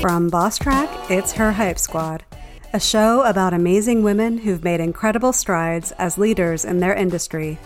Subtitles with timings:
[0.00, 2.22] From Bosstrack, it's Her HypeSquad,
[2.72, 7.58] a show about amazing women who've made incredible strides as leaders in their industry.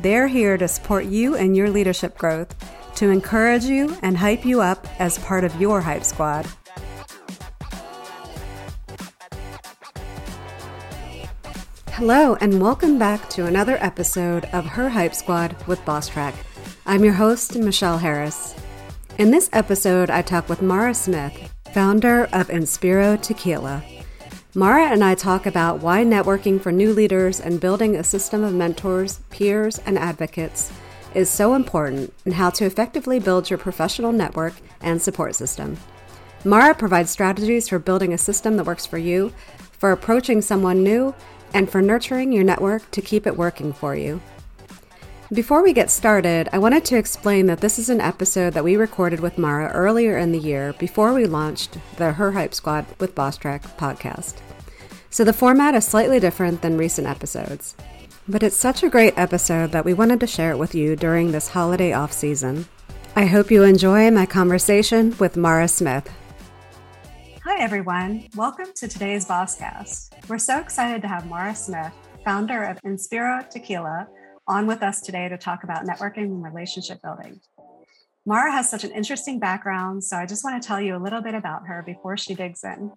[0.00, 2.54] They're here to support you and your leadership growth,
[2.94, 6.46] to encourage you and hype you up as part of your Hype Squad.
[11.90, 16.32] Hello, and welcome back to another episode of Her HypeSquad with Bosstrack.
[16.86, 18.54] I'm your host, Michelle Harris.
[19.18, 23.82] In this episode, I talk with Mara Smith, founder of Inspiro Tequila.
[24.54, 28.54] Mara and I talk about why networking for new leaders and building a system of
[28.54, 30.72] mentors, peers, and advocates
[31.14, 35.76] is so important and how to effectively build your professional network and support system.
[36.44, 39.32] Mara provides strategies for building a system that works for you,
[39.72, 41.14] for approaching someone new,
[41.52, 44.20] and for nurturing your network to keep it working for you.
[45.30, 48.76] Before we get started, I wanted to explain that this is an episode that we
[48.76, 53.60] recorded with Mara earlier in the year before we launched the Her HypeSquad with Bosstrack
[53.76, 54.36] podcast.
[55.10, 57.76] So the format is slightly different than recent episodes.
[58.26, 61.30] But it's such a great episode that we wanted to share it with you during
[61.30, 62.64] this holiday off season.
[63.14, 66.10] I hope you enjoy my conversation with Mara Smith.
[67.44, 68.28] Hi, everyone.
[68.34, 70.26] Welcome to today's Bosscast.
[70.26, 71.92] We're so excited to have Mara Smith,
[72.24, 74.08] founder of Inspiro Tequila,
[74.48, 77.40] on with us today to talk about networking and relationship building.
[78.26, 81.22] Mara has such an interesting background, so I just want to tell you a little
[81.22, 82.92] bit about her before she digs in.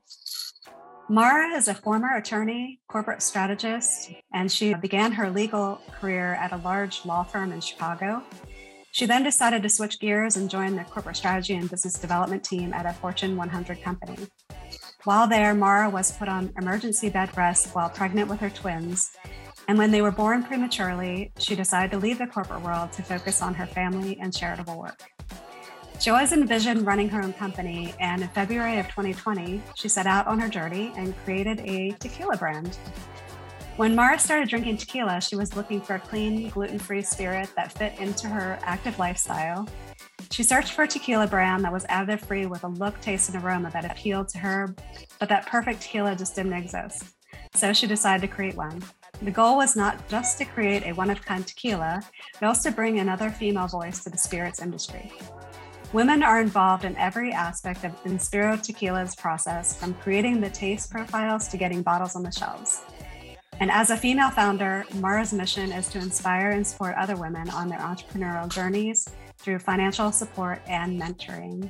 [1.10, 6.58] Mara is a former attorney, corporate strategist, and she began her legal career at a
[6.58, 8.24] large law firm in Chicago.
[8.92, 12.74] She then decided to switch gears and join the corporate strategy and business development team
[12.74, 14.18] at a Fortune 100 company.
[15.04, 19.12] While there, Mara was put on emergency bed rest while pregnant with her twins
[19.72, 23.42] and when they were born prematurely, she decided to leave the corporate world to focus
[23.42, 25.10] on her family and charitable work.
[25.98, 30.28] She always envisioned running her own company, and in February of 2020, she set out
[30.28, 32.78] on her journey and created a tequila brand.
[33.78, 37.72] When Mara started drinking tequila, she was looking for a clean, gluten free spirit that
[37.72, 39.70] fit into her active lifestyle.
[40.32, 43.42] She searched for a tequila brand that was additive free with a look, taste, and
[43.42, 44.76] aroma that appealed to her,
[45.18, 47.06] but that perfect tequila just didn't exist.
[47.54, 48.82] So she decided to create one.
[49.24, 52.02] The goal was not just to create a one of kind tequila,
[52.40, 55.12] but also bring another female voice to the spirits industry.
[55.94, 61.48] Women are involved in every aspect of Inspiro Tequila's process, from creating the taste profiles
[61.50, 62.82] to getting bottles on the shelves.
[63.60, 67.70] And as a female founder, Mara's mission is to inspire and support other women on
[67.70, 69.08] their entrepreneurial journeys
[69.38, 71.70] through financial support and mentoring.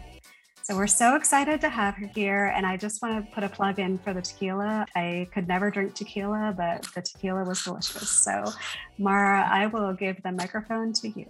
[0.71, 2.45] So we're so excited to have her here.
[2.55, 4.85] And I just want to put a plug in for the tequila.
[4.95, 8.09] I could never drink tequila, but the tequila was delicious.
[8.09, 8.45] So,
[8.97, 11.25] Mara, I will give the microphone to you.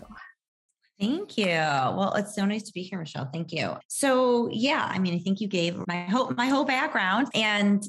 [1.00, 1.48] Thank you.
[1.48, 3.32] Well, it's so nice to be here, Michelle.
[3.34, 3.78] Thank you.
[3.88, 7.84] So, yeah, I mean, I think you gave my whole my whole background, and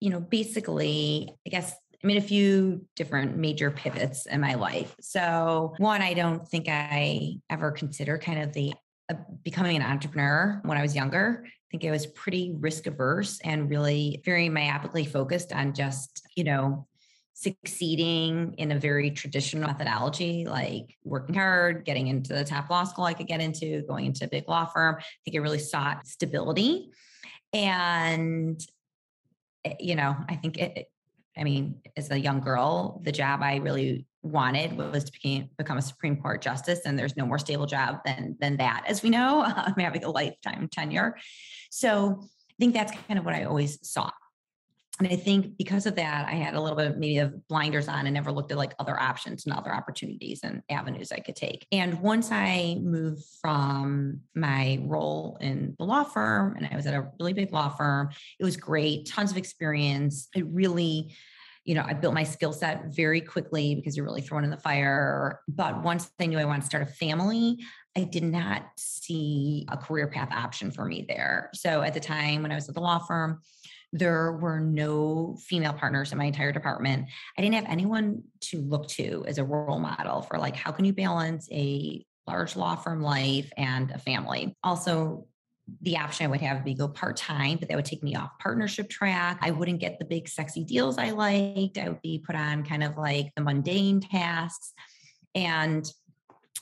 [0.00, 4.94] you know, basically, I guess I mean, a few different major pivots in my life.
[5.00, 8.72] So, one, I don't think I ever consider kind of the
[9.42, 11.44] becoming an entrepreneur when I was younger.
[11.44, 16.44] I think I was pretty risk averse and really very myopically focused on just, you
[16.44, 16.86] know,
[17.34, 23.04] succeeding in a very traditional methodology, like working hard, getting into the top law school
[23.04, 24.96] I could get into, going into a big law firm.
[24.98, 26.90] I think I really sought stability.
[27.52, 28.60] And,
[29.64, 30.86] eh, you know, I think it,
[31.36, 35.82] I mean, as a young girl, the job I really wanted was to become a
[35.82, 39.42] Supreme Court justice, and there's no more stable job than than that, as we know,
[39.78, 41.16] having a lifetime tenure.
[41.70, 44.10] So I think that's kind of what I always saw.
[45.00, 48.06] And I think because of that, I had a little bit maybe of blinders on
[48.06, 51.66] and never looked at like other options and other opportunities and avenues I could take.
[51.72, 56.94] And once I moved from my role in the law firm, and I was at
[56.94, 60.28] a really big law firm, it was great, tons of experience.
[60.34, 61.12] It really
[61.64, 64.56] you know, I built my skill set very quickly because you're really thrown in the
[64.58, 65.40] fire.
[65.48, 67.58] But once I knew I wanted to start a family,
[67.96, 71.48] I did not see a career path option for me there.
[71.54, 73.40] So at the time when I was at the law firm,
[73.94, 77.06] there were no female partners in my entire department.
[77.38, 80.84] I didn't have anyone to look to as a role model for like, how can
[80.84, 84.56] you balance a large law firm life and a family?
[84.64, 85.28] Also,
[85.82, 88.16] the option I would have would be go part time, but that would take me
[88.16, 89.38] off partnership track.
[89.40, 91.78] I wouldn't get the big, sexy deals I liked.
[91.78, 94.72] I would be put on kind of like the mundane tasks.
[95.36, 95.88] And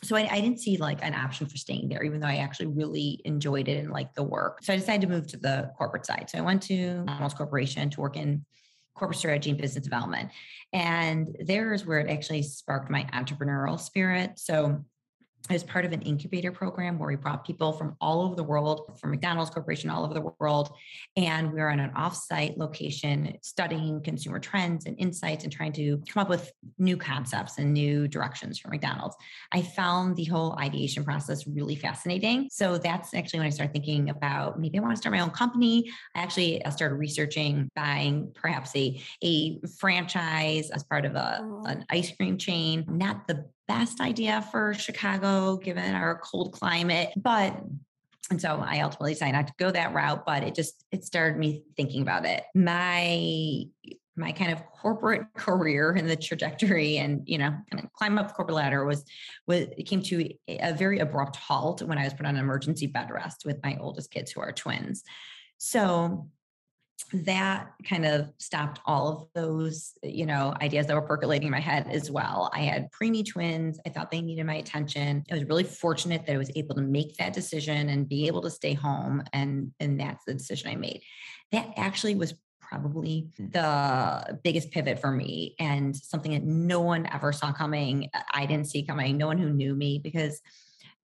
[0.05, 2.67] so I, I, didn't see like an option for staying there, even though I actually
[2.67, 4.59] really enjoyed it and liked the work.
[4.63, 6.29] So I decided to move to the corporate side.
[6.29, 8.45] So I went to Almost Corporation to work in
[8.97, 10.31] corporate strategy and business development.
[10.73, 14.39] And there is where it actually sparked my entrepreneurial spirit.
[14.39, 14.85] So
[15.51, 18.45] I was part of an incubator program where we brought people from all over the
[18.45, 20.73] world, from McDonald's Corporation all over the world.
[21.17, 26.01] And we were in an offsite location studying consumer trends and insights and trying to
[26.09, 29.17] come up with new concepts and new directions for McDonald's.
[29.51, 32.49] I found the whole ideation process really fascinating.
[32.51, 35.31] So that's actually when I started thinking about maybe I want to start my own
[35.31, 35.91] company.
[36.15, 41.85] I actually uh, started researching buying perhaps a, a franchise as part of a, an
[41.91, 42.85] ice cream chain.
[42.89, 47.63] Not the best idea for Chicago given our cold climate, but
[48.31, 51.39] and so I ultimately decided not to go that route, but it just it started
[51.39, 52.45] me thinking about it.
[52.55, 53.65] My
[54.17, 58.29] my kind of corporate career and the trajectory and you know kind of climb up
[58.29, 59.05] the corporate ladder was
[59.47, 63.11] was it came to a very abrupt halt when I was put on emergency bed
[63.11, 65.03] rest with my oldest kids who are twins.
[65.59, 66.29] So
[67.13, 71.61] that kind of stopped all of those, you know, ideas that were percolating in my
[71.61, 72.51] head as well.
[72.55, 73.79] I had preemie twins.
[73.87, 75.25] I thought they needed my attention.
[75.31, 78.43] I was really fortunate that I was able to make that decision and be able
[78.43, 79.23] to stay home.
[79.33, 81.03] And, and that's the decision I made.
[81.51, 87.31] That actually was probably the biggest pivot for me and something that no one ever
[87.31, 88.09] saw coming.
[88.15, 89.19] Uh, I didn't see coming.
[89.19, 90.41] No one who knew me because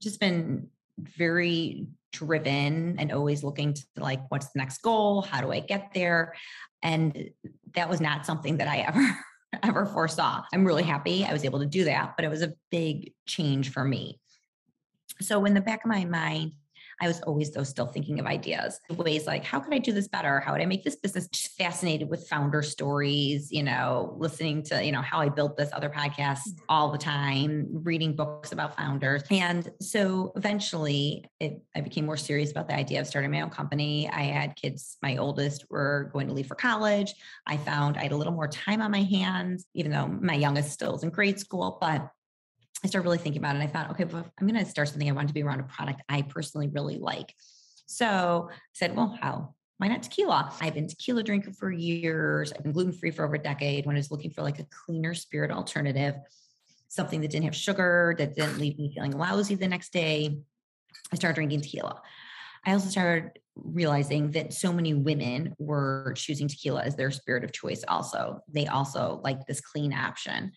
[0.00, 0.68] just been
[0.98, 5.22] very driven and always looking to like what's the next goal?
[5.22, 6.34] How do i get there?
[6.82, 7.30] And
[7.74, 9.18] that was not something that i ever
[9.62, 10.42] ever foresaw.
[10.52, 13.70] I'm really happy i was able to do that but it was a big change
[13.70, 14.20] for me.
[15.20, 16.52] So in the back of my mind
[17.00, 20.08] I was always though still thinking of ideas, ways like how could I do this
[20.08, 20.40] better?
[20.40, 21.28] How would I make this business?
[21.28, 25.70] Just fascinated with founder stories, you know, listening to, you know, how I built this
[25.72, 26.58] other podcast mm.
[26.68, 29.22] all the time, reading books about founders.
[29.30, 33.50] And so eventually it, I became more serious about the idea of starting my own
[33.50, 34.08] company.
[34.10, 37.14] I had kids, my oldest were going to leave for college.
[37.46, 40.72] I found I had a little more time on my hands, even though my youngest
[40.72, 42.10] still is in grade school, but
[42.84, 43.62] I started really thinking about it.
[43.62, 45.08] I thought, okay, well, I'm going to start something.
[45.08, 47.34] I want to be around a product I personally really like.
[47.86, 49.54] So I said, well, how?
[49.78, 50.52] Why not tequila?
[50.60, 52.52] I've been a tequila drinker for years.
[52.52, 53.86] I've been gluten free for over a decade.
[53.86, 56.16] When I was looking for like a cleaner spirit alternative,
[56.88, 60.40] something that didn't have sugar, that didn't leave me feeling lousy the next day,
[61.12, 62.00] I started drinking tequila.
[62.66, 67.52] I also started realizing that so many women were choosing tequila as their spirit of
[67.52, 68.40] choice also.
[68.48, 70.52] They also like this clean option.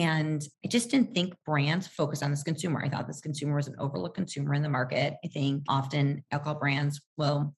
[0.00, 2.82] And I just didn't think brands focused on this consumer.
[2.84, 5.14] I thought this consumer was an overlooked consumer in the market.
[5.24, 7.54] I think often alcohol brands will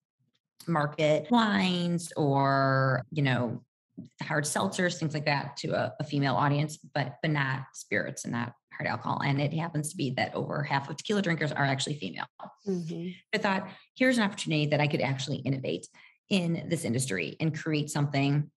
[0.67, 3.62] market wines or, you know,
[4.23, 8.32] hard seltzers, things like that to a, a female audience, but but not spirits and
[8.32, 9.20] not hard alcohol.
[9.25, 12.26] And it happens to be that over half of tequila drinkers are actually female.
[12.67, 13.08] Mm-hmm.
[13.35, 15.88] I thought, here's an opportunity that I could actually innovate
[16.31, 18.50] in this industry and create something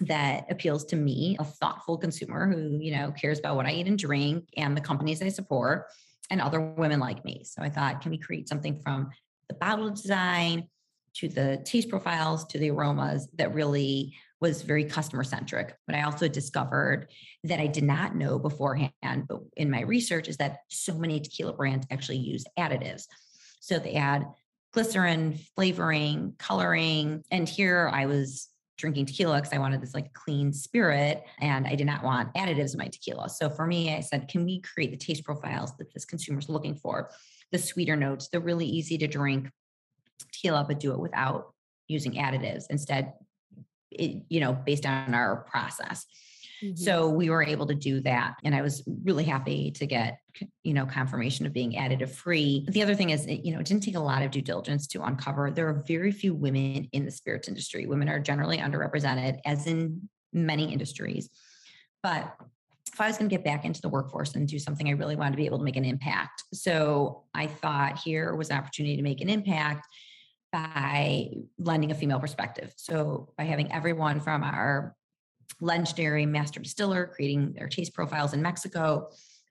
[0.00, 3.86] that appeals to me, a thoughtful consumer who, you know, cares about what I eat
[3.86, 5.86] and drink and the companies I support
[6.30, 7.42] and other women like me.
[7.44, 9.10] So I thought, can we create something from
[9.48, 10.68] the bottle design
[11.14, 15.76] to the taste profiles to the aromas that really was very customer centric.
[15.86, 17.08] But I also discovered
[17.44, 21.52] that I did not know beforehand, but in my research, is that so many tequila
[21.52, 23.04] brands actually use additives.
[23.60, 24.24] So they add
[24.72, 27.22] glycerin, flavoring, coloring.
[27.30, 28.48] And here I was
[28.80, 32.72] drinking tequila because I wanted this like clean spirit and I did not want additives
[32.72, 33.28] in my tequila.
[33.28, 36.48] So for me, I said, can we create the taste profiles that this consumer is
[36.48, 37.10] looking for?
[37.52, 39.50] The sweeter notes, the really easy to drink
[40.18, 41.52] tequila, but do it without
[41.88, 42.64] using additives.
[42.70, 43.12] Instead,
[43.90, 46.06] it, you know, based on our process.
[46.62, 46.76] Mm-hmm.
[46.76, 48.34] So we were able to do that.
[48.44, 50.18] And I was really happy to get,
[50.62, 52.66] you know, confirmation of being additive free.
[52.68, 55.02] The other thing is, you know, it didn't take a lot of due diligence to
[55.02, 57.86] uncover there are very few women in the spirits industry.
[57.86, 61.30] Women are generally underrepresented, as in many industries.
[62.02, 62.34] But
[62.92, 65.16] if I was going to get back into the workforce and do something, I really
[65.16, 66.44] wanted to be able to make an impact.
[66.52, 69.86] So I thought here was an opportunity to make an impact
[70.52, 72.72] by lending a female perspective.
[72.76, 74.96] So by having everyone from our
[75.60, 79.10] legendary master distiller creating their taste profiles in Mexico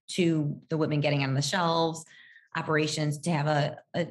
[0.10, 2.04] to the women getting on the shelves,
[2.56, 4.08] operations to have a, a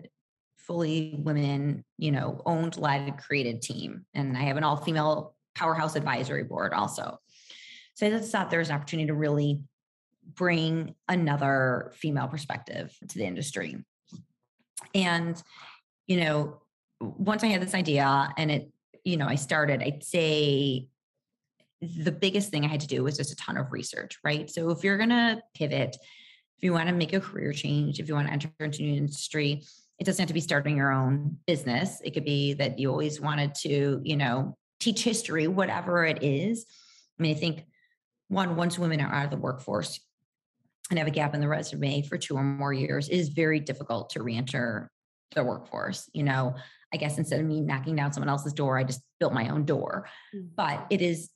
[0.57, 4.05] fully women, you know, owned, led, created team.
[4.15, 7.19] And I have an all female powerhouse advisory board also.
[7.95, 9.61] So I just thought there was an opportunity to really
[10.35, 13.83] bring another female perspective to the industry.
[14.95, 15.43] And,
[16.07, 16.63] you know,
[17.01, 18.71] once I had this idea and it,
[19.05, 20.89] you know, I started, I'd say
[21.81, 24.51] the biggest thing I had to do was just a ton of research, right?
[24.51, 25.97] So if you're going to pivot,
[26.57, 28.97] if you want to make a career change, if you want to enter into new
[28.97, 29.63] industry,
[29.99, 32.01] it doesn't have to be starting your own business.
[32.05, 36.67] It could be that you always wanted to, you know, teach history, whatever it is.
[37.19, 37.65] I mean, I think
[38.29, 40.01] one, once women are out of the workforce,
[40.91, 43.61] and have a gap in the resume for two or more years, it is very
[43.61, 44.91] difficult to reenter
[45.35, 46.09] the workforce.
[46.13, 46.55] You know,
[46.93, 49.65] I guess instead of me knocking down someone else's door, I just built my own
[49.65, 50.09] door.
[50.35, 50.49] Mm.
[50.57, 51.31] But it is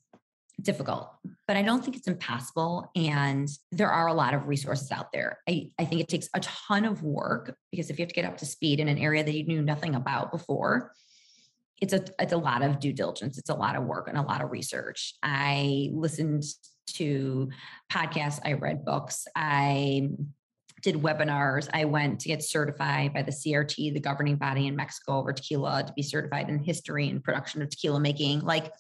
[0.61, 1.11] difficult,
[1.47, 2.91] but I don't think it's impossible.
[2.95, 5.39] And there are a lot of resources out there.
[5.49, 8.25] I, I think it takes a ton of work because if you have to get
[8.25, 10.93] up to speed in an area that you knew nothing about before,
[11.81, 13.39] it's a it's a lot of due diligence.
[13.39, 15.15] It's a lot of work and a lot of research.
[15.23, 16.45] I listened
[16.95, 17.51] to
[17.91, 20.11] podcasts, I read books, I
[20.83, 21.69] did webinars.
[21.73, 25.85] I went to get certified by the CRT, the governing body in Mexico over tequila,
[25.85, 28.41] to be certified in history and production of tequila making.
[28.41, 28.73] Like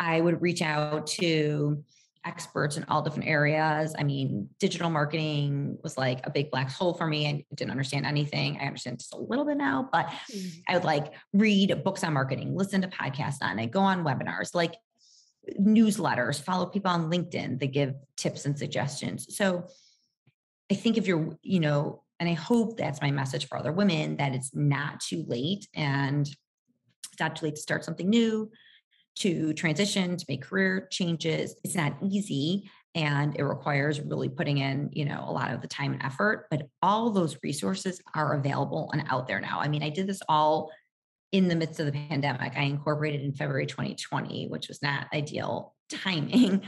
[0.00, 1.84] I would reach out to
[2.24, 3.94] experts in all different areas.
[3.98, 7.26] I mean, digital marketing was like a big black hole for me.
[7.26, 8.58] I didn't understand anything.
[8.60, 10.60] I understand just a little bit now, but mm-hmm.
[10.68, 14.54] I would like read books on marketing, listen to podcasts on it, go on webinars,
[14.54, 14.76] like
[15.58, 19.34] newsletters, follow people on LinkedIn that give tips and suggestions.
[19.36, 19.66] So
[20.70, 24.16] I think if you're, you know, and I hope that's my message for other women
[24.18, 28.50] that it's not too late and it's not too late to start something new,
[29.16, 31.54] to transition, to make career changes.
[31.64, 35.68] It's not easy and it requires really putting in, you know, a lot of the
[35.68, 39.60] time and effort, but all those resources are available and out there now.
[39.60, 40.70] I mean, I did this all
[41.32, 42.54] in the midst of the pandemic.
[42.56, 46.62] I incorporated in February 2020, which was not ideal timing.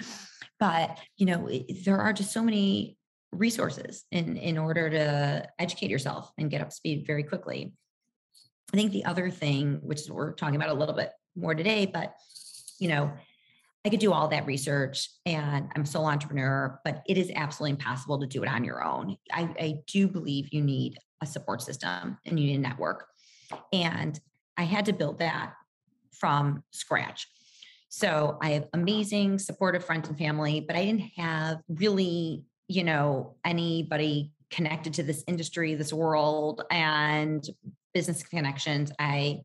[0.60, 1.50] But, you know,
[1.84, 2.96] there are just so many
[3.32, 7.72] resources in in order to educate yourself and get up speed very quickly.
[8.72, 11.86] I think the other thing, which is we're talking about a little bit more today,
[11.86, 12.14] but
[12.78, 13.12] you know,
[13.84, 17.72] I could do all that research and I'm a sole entrepreneur, but it is absolutely
[17.72, 19.16] impossible to do it on your own.
[19.32, 23.06] I, I do believe you need a support system and you need a network.
[23.72, 24.18] And
[24.56, 25.54] I had to build that
[26.12, 27.28] from scratch.
[27.88, 33.34] So I have amazing supportive friends and family, but I didn't have really you know,
[33.44, 37.44] anybody connected to this industry, this world, and
[37.92, 38.90] business connections.
[38.98, 39.42] I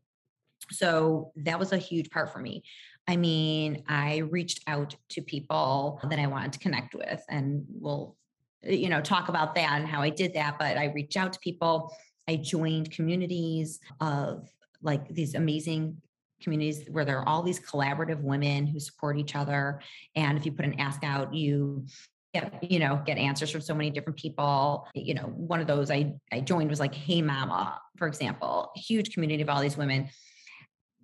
[0.70, 2.62] so that was a huge part for me.
[3.06, 8.16] I mean, I reached out to people that I wanted to connect with, and we'll,
[8.64, 10.58] eh, you know, talk about that and how I did that.
[10.58, 11.94] But I reached out to people.
[12.28, 14.48] I joined communities of
[14.82, 16.00] like these amazing
[16.42, 19.80] communities where there are all these collaborative women who support each other.
[20.14, 21.86] And if you put an ask out, you
[22.34, 25.90] get you know get answers from so many different people you know one of those
[25.90, 30.08] i i joined was like hey mama for example huge community of all these women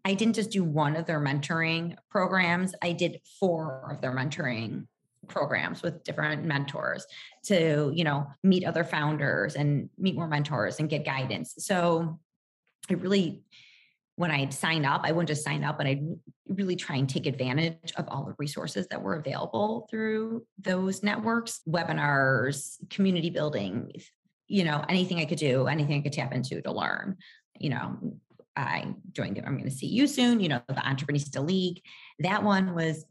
[0.05, 4.87] i didn't just do one of their mentoring programs i did four of their mentoring
[5.29, 7.07] programs with different mentors
[7.43, 12.19] to you know meet other founders and meet more mentors and get guidance so
[12.91, 13.43] i really
[14.17, 16.07] when I'd sign up, I wouldn't just sign up, but I'd
[16.49, 21.61] really try and take advantage of all the resources that were available through those networks,
[21.69, 23.91] webinars, community building,
[24.47, 27.17] you know, anything I could do, anything I could tap into to learn.
[27.59, 27.99] You know,
[28.57, 31.83] I joined, I'm going to see you soon, you know, the Entreprenista League.
[32.21, 33.05] That one was,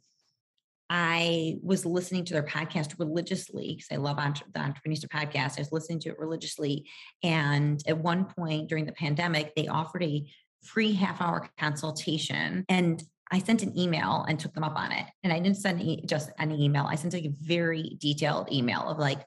[0.90, 5.58] I was listening to their podcast religiously because I love entre- the Entreprenista podcast.
[5.58, 6.90] I was listening to it religiously.
[7.24, 10.30] And at one point during the pandemic, they offered a
[10.64, 12.66] free half hour consultation.
[12.70, 15.06] And I sent an email and took them up on it.
[15.24, 16.86] And I didn't send just any email.
[16.86, 19.26] I sent a very detailed email of like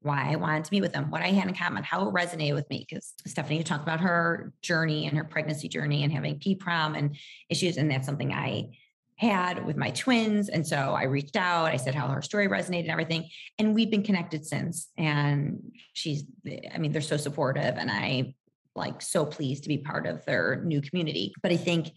[0.00, 2.54] why I wanted to meet with them, what I had in common, how it resonated
[2.54, 2.86] with me.
[2.88, 7.16] Because Stephanie talked about her journey and her pregnancy journey and having PPROM and
[7.48, 7.76] issues.
[7.76, 8.70] And that's something I
[9.16, 10.48] had with my twins.
[10.48, 13.28] And so I reached out, I said how her story resonated and everything.
[13.58, 14.88] And we've been connected since.
[14.96, 16.24] And she's,
[16.72, 17.76] I mean, they're so supportive.
[17.76, 18.34] And I
[18.74, 21.34] like so pleased to be part of their new community.
[21.42, 21.90] But I think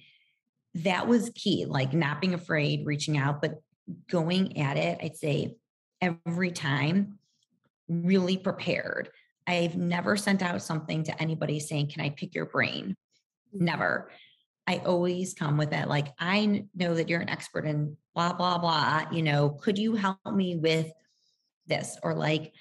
[0.76, 3.62] that was key, like not being afraid, reaching out, but
[4.10, 5.56] going at it, I'd say
[6.02, 7.20] every time
[7.88, 9.10] really prepared.
[9.48, 12.96] I've never sent out something to anybody saying, Can I pick your brain?
[13.56, 13.66] Mm-hmm.
[13.66, 14.12] Never.
[14.66, 18.58] I always come with it like, I know that you're an expert in blah, blah,
[18.58, 19.06] blah.
[19.12, 20.90] You know, could you help me with
[21.68, 21.98] this?
[22.02, 22.54] Or like,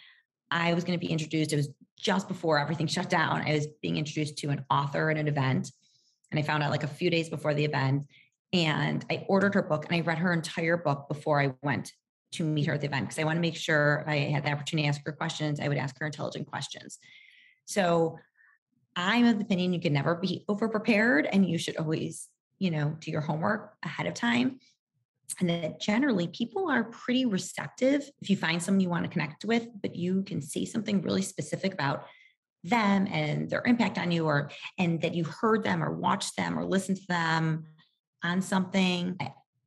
[0.50, 1.52] I was going to be introduced.
[1.52, 3.42] It was just before everything shut down.
[3.42, 5.70] I was being introduced to an author at an event.
[6.32, 8.06] And I found out like a few days before the event.
[8.52, 11.92] And I ordered her book and I read her entire book before I went
[12.32, 14.50] to meet her at the event because I want to make sure I had the
[14.50, 15.60] opportunity to ask her questions.
[15.60, 16.98] I would ask her intelligent questions.
[17.64, 18.18] So
[18.96, 22.70] I'm of the opinion you can never be over prepared and you should always, you
[22.70, 24.58] know, do your homework ahead of time
[25.40, 29.44] and that generally people are pretty receptive if you find someone you want to connect
[29.44, 32.04] with but you can say something really specific about
[32.64, 36.58] them and their impact on you or and that you heard them or watched them
[36.58, 37.64] or listened to them
[38.22, 39.16] on something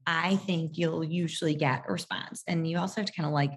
[0.07, 3.51] i think you'll usually get a response and you also have to kind of like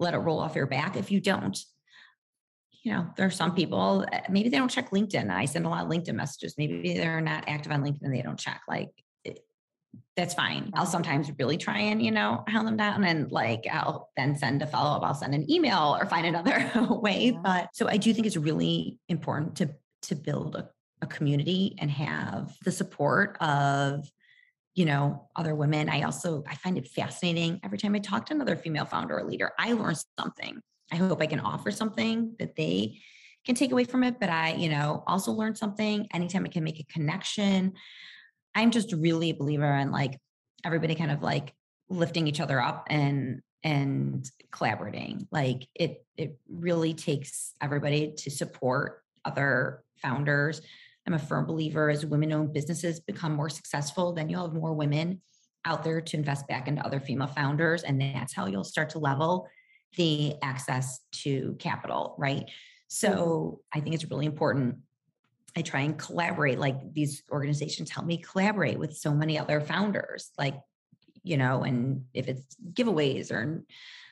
[0.00, 0.96] let it roll off your back.
[0.96, 1.56] If you don't,
[2.82, 5.30] you know, there are some people, eh, maybe they don't check LinkedIn.
[5.30, 6.54] I send a lot of LinkedIn messages.
[6.56, 8.62] Maybe they're not active on LinkedIn and they don't check.
[8.66, 8.88] Like,
[9.22, 9.40] it,
[10.16, 10.70] that's fine.
[10.74, 14.62] I'll sometimes really try and, you know, hound them down and like I'll then send
[14.62, 15.04] a follow up.
[15.04, 17.32] I'll send an email or find another way.
[17.34, 17.40] Yeah.
[17.42, 19.70] But so I do think it's really important to
[20.02, 20.70] to build a,
[21.02, 24.10] a community and have the support of
[24.74, 28.34] you know other women i also i find it fascinating every time i talk to
[28.34, 30.60] another female founder or leader i learn something
[30.92, 33.00] I hope I can offer something that they
[33.44, 36.64] can take away from it, but I, you know, also learn something anytime I can
[36.64, 37.74] make a connection.
[38.54, 40.18] I'm just really a believer in like
[40.64, 41.54] everybody kind of like
[41.88, 45.28] lifting each other up and and collaborating.
[45.30, 50.60] Like it it really takes everybody to support other founders.
[51.06, 55.20] I'm a firm believer as women-owned businesses become more successful, then you'll have more women
[55.64, 58.98] out there to invest back into other female founders and that's how you'll start to
[58.98, 59.46] level
[59.96, 62.48] the access to capital, right?
[62.88, 64.76] So I think it's really important.
[65.56, 66.58] I try and collaborate.
[66.58, 70.54] Like these organizations help me collaborate with so many other founders, like,
[71.22, 73.64] you know, and if it's giveaways or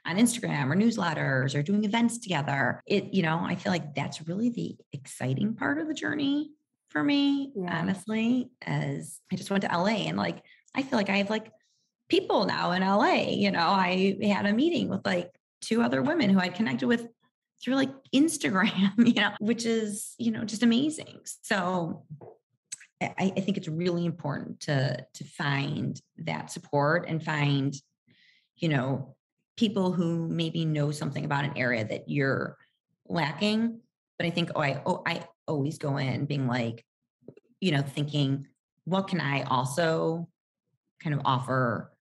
[0.06, 4.26] on Instagram or newsletters or doing events together, it, you know, I feel like that's
[4.26, 6.50] really the exciting part of the journey
[6.90, 7.78] for me, yeah.
[7.78, 10.42] honestly, as I just went to LA and like,
[10.74, 11.50] I feel like I have like
[12.08, 13.30] people now in LA.
[13.30, 15.30] You know, I had a meeting with like
[15.60, 17.06] two other women who I'd connected with
[17.62, 21.20] through like Instagram, you know, which is, you know, just amazing.
[21.42, 22.04] So
[23.00, 27.74] I, I think it's really important to to find that support and find,
[28.56, 29.14] you know,
[29.56, 32.56] people who maybe know something about an area that you're
[33.06, 33.80] lacking.
[34.18, 36.84] But I think, oh, I oh, I always go in being like,
[37.60, 38.46] you know, thinking,
[38.84, 40.28] what can I also
[41.02, 41.92] kind of offer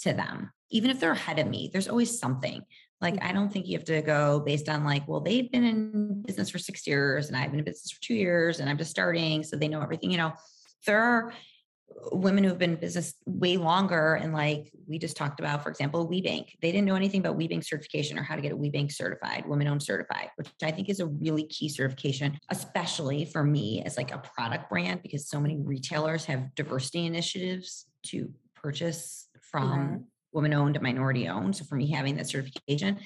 [0.00, 0.50] to them?
[0.72, 2.64] even if they're ahead of me, there's always something.
[3.00, 3.36] Like, I mm-hmm.
[3.36, 6.58] don't think you have to go based on like, well, they've been in business for
[6.58, 9.44] six years and I've been in business for two years and I'm just starting.
[9.44, 10.10] So they know everything.
[10.10, 10.32] You know,
[10.86, 11.32] there are
[12.12, 14.14] women who've been in business way longer.
[14.14, 17.64] And like we just talked about, for example, WBENC, they didn't know anything about WBENC
[17.64, 21.00] certification or how to get a WBENC certified, women owned certified, which I think is
[21.00, 25.58] a really key certification, especially for me as like a product brand, because so many
[25.58, 29.96] retailers have diversity initiatives to purchase from mm-hmm
[30.32, 31.54] woman owned and minority owned.
[31.56, 32.98] So for me having that certification,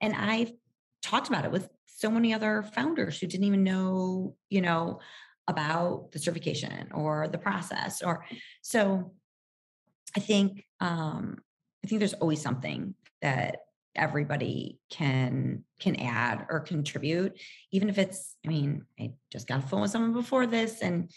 [0.00, 0.52] and I've
[1.02, 5.00] talked about it with so many other founders who didn't even know, you know,
[5.48, 8.24] about the certification or the process or
[8.62, 9.12] so
[10.16, 11.38] I think um
[11.84, 13.58] I think there's always something that
[13.96, 17.38] everybody can can add or contribute
[17.70, 21.10] even if it's i mean i just got a phone with someone before this and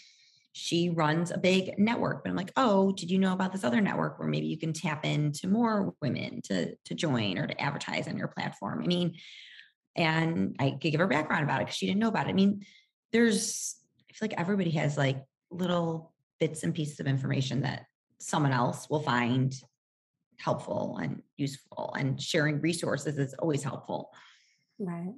[0.52, 3.82] she runs a big network but i'm like oh did you know about this other
[3.82, 8.08] network where maybe you can tap into more women to to join or to advertise
[8.08, 8.82] on your platform?
[8.84, 9.16] I mean
[9.96, 12.32] and i could give her background about it because she didn't know about it.
[12.32, 12.66] I mean
[13.12, 13.76] there's
[14.17, 17.86] feel like everybody has like little bits and pieces of information that
[18.19, 19.53] someone else will find
[20.39, 24.12] helpful and useful and sharing resources is always helpful
[24.80, 25.13] right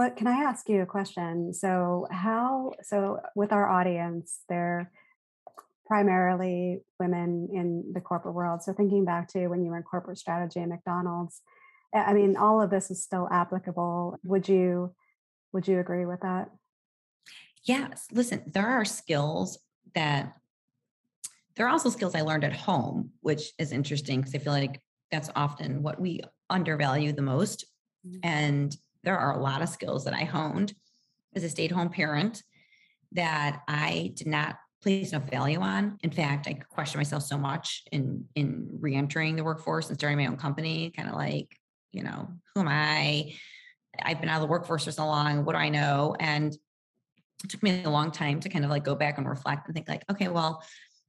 [0.00, 1.52] what can I ask you a question?
[1.52, 4.90] So, how, so with our audience, they're
[5.84, 8.62] primarily women in the corporate world.
[8.62, 11.42] So, thinking back to when you were in corporate strategy at McDonald's,
[11.92, 14.18] I mean, all of this is still applicable.
[14.22, 14.94] Would you,
[15.52, 16.48] would you agree with that?
[17.64, 18.06] Yes.
[18.12, 19.58] Listen, there are skills
[19.94, 20.34] that
[21.56, 24.80] there are also skills I learned at home, which is interesting because I feel like
[25.10, 27.66] that's often what we undervalue the most.
[28.06, 28.20] Mm-hmm.
[28.22, 30.74] And there are a lot of skills that I honed
[31.34, 32.42] as a stay at home parent
[33.12, 35.98] that I did not place enough value on.
[36.02, 40.26] In fact, I questioned myself so much in in re-entering the workforce and starting my
[40.26, 41.54] own company, kind of like,
[41.92, 43.34] you know, who am I?
[44.00, 45.44] I've been out of the workforce for so long.
[45.44, 46.16] What do I know?
[46.18, 46.56] And
[47.44, 49.74] it took me a long time to kind of like go back and reflect and
[49.74, 50.62] think like, okay, well,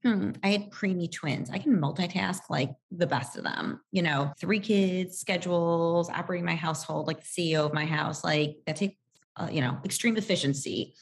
[0.04, 1.50] hmm, I had preemie twins.
[1.50, 3.82] I can multitask like the best of them.
[3.91, 8.58] You know, three kids, schedules, operating my household, like the CEO of my house, like
[8.65, 8.96] that takes,
[9.36, 10.96] uh, you know, extreme efficiency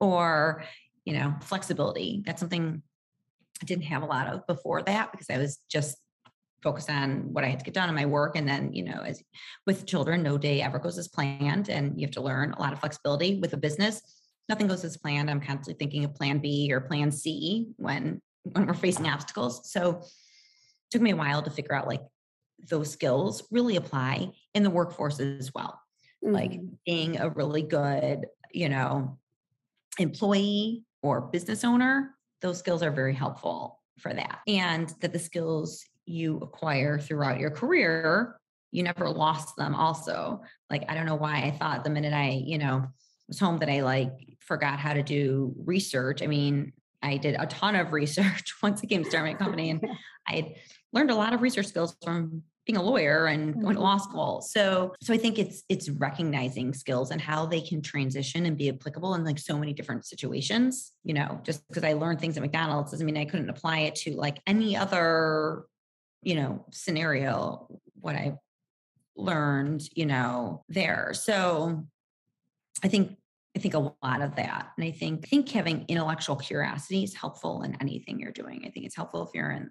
[0.00, 0.64] or,
[1.04, 2.22] you know, flexibility.
[2.24, 2.82] That's something
[3.60, 5.96] I didn't have a lot of before that because I was just
[6.62, 8.36] focused on what I had to get done in my work.
[8.36, 9.22] And then, you know, as
[9.66, 11.68] with children, no day ever goes as planned.
[11.68, 14.17] And you have to learn a lot of flexibility with a business
[14.48, 15.30] nothing goes as planned.
[15.30, 19.70] I'm constantly thinking of plan B or plan C when when we're facing obstacles.
[19.70, 20.04] So it
[20.90, 22.02] took me a while to figure out like
[22.68, 25.80] those skills really apply in the workforce as well.
[26.24, 26.34] Mm-hmm.
[26.34, 29.18] Like being a really good, you know,
[29.98, 34.40] employee or business owner, those skills are very helpful for that.
[34.46, 38.38] And that the skills you acquire throughout your career
[38.70, 40.42] you never lost them also.
[40.70, 42.86] Like, I don't know why I thought the minute I, you know,
[43.26, 46.22] was home that I like forgot how to do research.
[46.22, 49.70] I mean, I did a ton of research once I came to start my company
[49.70, 49.86] and
[50.26, 50.56] I
[50.92, 53.82] learned a lot of research skills from being a lawyer and going to mm-hmm.
[53.82, 54.42] law school.
[54.42, 58.68] So so I think it's it's recognizing skills and how they can transition and be
[58.68, 60.92] applicable in like so many different situations.
[61.04, 63.94] You know, just because I learned things at McDonald's doesn't mean I couldn't apply it
[63.96, 65.64] to like any other,
[66.22, 68.36] you know, scenario what I
[69.16, 71.12] learned, you know, there.
[71.14, 71.86] So
[72.82, 73.16] I think
[73.56, 74.68] I think a lot of that.
[74.76, 78.62] And I think I think having intellectual curiosity is helpful in anything you're doing.
[78.66, 79.70] I think it's helpful if you're in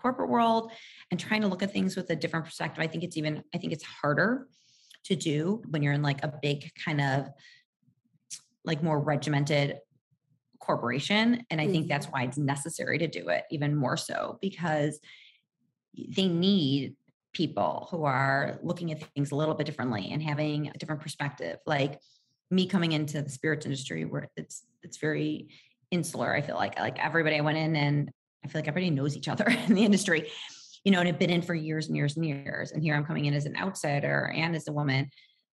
[0.00, 0.70] corporate world
[1.10, 2.82] and trying to look at things with a different perspective.
[2.82, 4.46] I think it's even I think it's harder
[5.04, 7.28] to do when you're in like a big kind of
[8.64, 9.78] like more regimented
[10.58, 12.12] corporation and I think that's mm-hmm.
[12.12, 14.98] why it's necessary to do it even more so because
[15.94, 16.96] they need
[17.34, 21.58] people who are looking at things a little bit differently and having a different perspective
[21.66, 22.00] like
[22.54, 25.48] me coming into the spirits industry where it's it's very
[25.90, 28.10] insular i feel like like everybody i went in and
[28.44, 30.30] i feel like everybody knows each other in the industry
[30.84, 32.72] you know and have been in for years and years and years.
[32.72, 35.10] And here i'm coming in as an outsider and as a woman.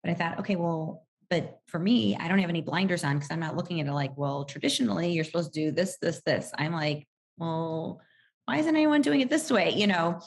[0.04, 3.32] But i thought okay well but for me i don't have any blinders on because
[3.32, 6.52] i'm not looking at it like well traditionally you're supposed to do this this this.
[6.58, 8.02] I'm like well
[8.46, 10.22] why isn't anyone doing it this way you know?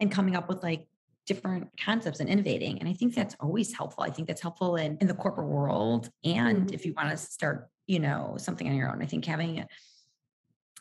[0.00, 0.86] And coming up with like
[1.28, 2.80] different concepts and innovating.
[2.80, 4.02] And I think that's always helpful.
[4.02, 6.10] I think that's helpful in, in the corporate world.
[6.24, 6.74] And mm-hmm.
[6.74, 9.64] if you want to start, you know, something on your own, I think having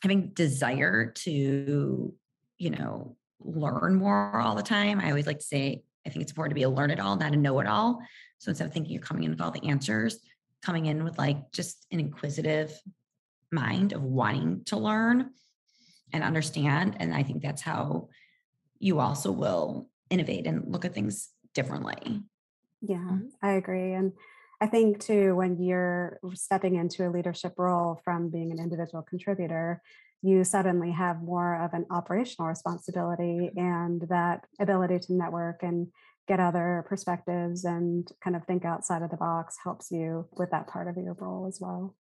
[0.01, 2.13] having desire to,
[2.57, 4.99] you know, learn more all the time.
[4.99, 7.17] I always like to say, I think it's important to be a learn it all,
[7.17, 7.99] not a know it all.
[8.37, 10.19] So instead of thinking you're coming in with all the answers,
[10.61, 12.79] coming in with like just an inquisitive
[13.51, 15.31] mind of wanting to learn
[16.13, 16.95] and understand.
[16.99, 18.09] And I think that's how
[18.79, 22.21] you also will innovate and look at things differently.
[22.81, 23.27] Yeah, mm-hmm.
[23.41, 23.93] I agree.
[23.93, 24.13] And
[24.59, 29.81] I think too, when you're stepping into a leadership role from being an individual contributor,
[30.21, 35.87] you suddenly have more of an operational responsibility and that ability to network and
[36.27, 40.67] get other perspectives and kind of think outside of the box helps you with that
[40.67, 41.95] part of your role as well.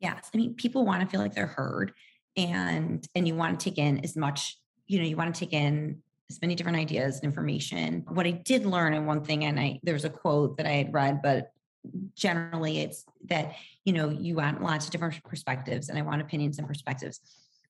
[0.00, 0.30] Yes.
[0.32, 1.92] I mean, people want to feel like they're heard
[2.36, 5.54] and and you want to take in as much, you know, you want to take
[5.54, 8.04] in as many different ideas and information.
[8.08, 10.92] What I did learn, and one thing, and I there's a quote that I had
[10.92, 11.52] read, but
[12.16, 16.58] generally it's that you know you want lots of different perspectives, and I want opinions
[16.58, 17.20] and perspectives.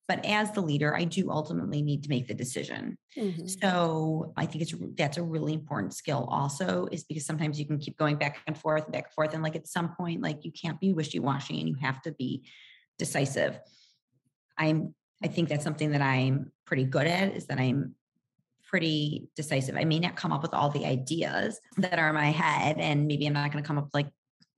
[0.07, 2.97] But as the leader, I do ultimately need to make the decision.
[3.17, 3.45] Mm-hmm.
[3.45, 6.27] So I think it's that's a really important skill.
[6.31, 9.33] Also, is because sometimes you can keep going back and forth, and back and forth,
[9.33, 12.11] and like at some point, like you can't be wishy washy, and you have to
[12.13, 12.43] be
[12.97, 13.59] decisive.
[14.57, 17.95] I'm I think that's something that I'm pretty good at is that I'm
[18.67, 19.75] pretty decisive.
[19.75, 23.07] I may not come up with all the ideas that are in my head, and
[23.07, 24.09] maybe I'm not going to come up with like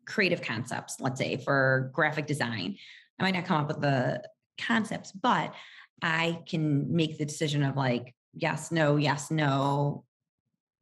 [0.06, 2.76] creative concepts, let's say for graphic design.
[3.20, 4.24] I might not come up with the
[4.60, 5.54] concepts, but
[6.02, 10.06] I can make the decision of like, yes, no, yes, no,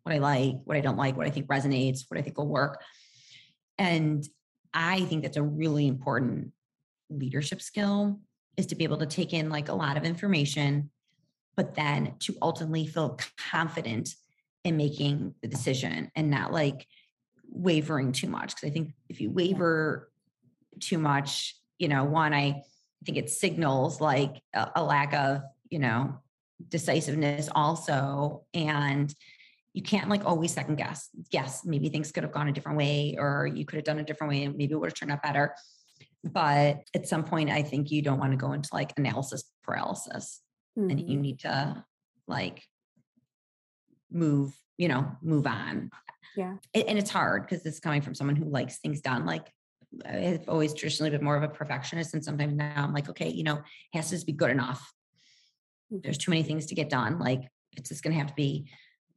[0.04, 2.48] what I like, what I don't like, what I think resonates, what I think will
[2.48, 2.82] work.
[3.78, 4.28] And
[4.74, 6.52] I think that's a really important
[7.10, 8.20] leadership skill
[8.56, 10.90] is to be able to take in like a lot of information
[11.58, 13.20] but then to ultimately feel
[13.52, 14.16] confident
[14.64, 16.88] in making the decision and not like
[17.50, 18.56] wavering too much.
[18.56, 20.12] Because I think if you waver
[20.80, 22.62] too much, you know, one, I
[23.04, 26.20] think it signals like a, a lack of, you know,
[26.70, 28.46] decisiveness also.
[28.54, 29.14] And
[29.74, 31.10] you can't like always second guess.
[31.32, 34.04] Yes, maybe things could have gone a different way, or you could have done a
[34.04, 35.56] different way and maybe it would have turned out better.
[36.24, 40.42] But at some point, I think you don't want to go into like analysis paralysis
[40.78, 40.90] mm-hmm.
[40.90, 41.84] and you need to
[42.28, 42.64] like
[44.12, 45.90] move you know move on
[46.36, 49.52] yeah and it's hard because it's coming from someone who likes things done like
[50.06, 53.44] i've always traditionally been more of a perfectionist and sometimes now i'm like okay you
[53.44, 53.64] know it
[53.94, 54.94] has to just be good enough
[55.92, 56.02] mm-hmm.
[56.04, 57.42] there's too many things to get done like
[57.76, 58.70] it's just going to have to be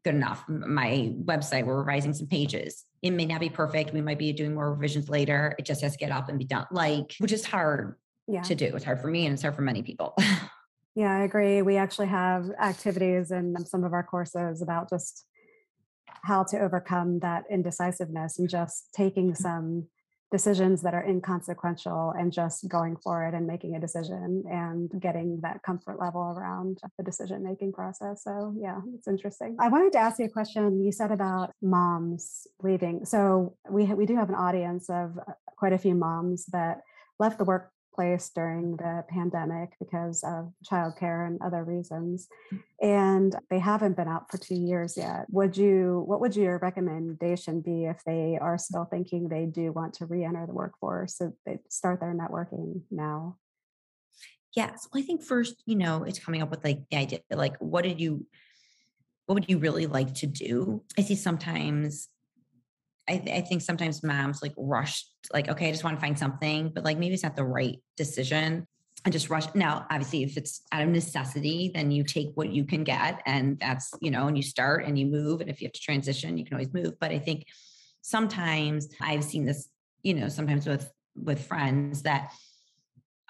[0.04, 4.18] good enough my website we're revising some pages it may not be perfect we might
[4.18, 7.14] be doing more revisions later it just has to get up and be done like
[7.18, 7.96] which is hard
[8.26, 8.40] yeah.
[8.40, 10.16] to do it's hard for me and it's hard for many people
[10.94, 11.62] Yeah, I agree.
[11.62, 15.24] We actually have activities in some of our courses about just
[16.22, 19.86] how to overcome that indecisiveness and just taking some
[20.30, 25.40] decisions that are inconsequential and just going for it and making a decision and getting
[25.42, 28.22] that comfort level around the decision making process.
[28.22, 29.56] So, yeah, it's interesting.
[29.58, 30.84] I wanted to ask you a question.
[30.84, 33.04] You said about moms leaving.
[33.04, 36.82] So, we we do have an audience of uh, quite a few moms that
[37.18, 42.28] left the work place during the pandemic because of childcare and other reasons.
[42.52, 42.62] Mm.
[42.80, 45.26] And they haven't been out for two years yet.
[45.30, 49.94] Would you, what would your recommendation be if they are still thinking they do want
[49.94, 51.16] to re-enter the workforce?
[51.16, 53.36] So they start their networking now.
[54.56, 54.88] Yes.
[54.92, 57.84] Well, I think first, you know, it's coming up with like the idea, like, what
[57.84, 58.26] did you,
[59.26, 60.82] what would you really like to do?
[60.98, 62.08] I see sometimes
[63.10, 66.18] I, th- I, think sometimes moms like rush, like, okay, I just want to find
[66.18, 68.66] something, but like maybe it's not the right decision
[69.04, 69.52] and just rush.
[69.54, 73.58] Now, obviously, if it's out of necessity, then you take what you can get and
[73.58, 75.40] that's, you know, and you start and you move.
[75.40, 76.98] And if you have to transition, you can always move.
[77.00, 77.46] But I think
[78.02, 79.68] sometimes I've seen this,
[80.02, 82.32] you know, sometimes with with friends that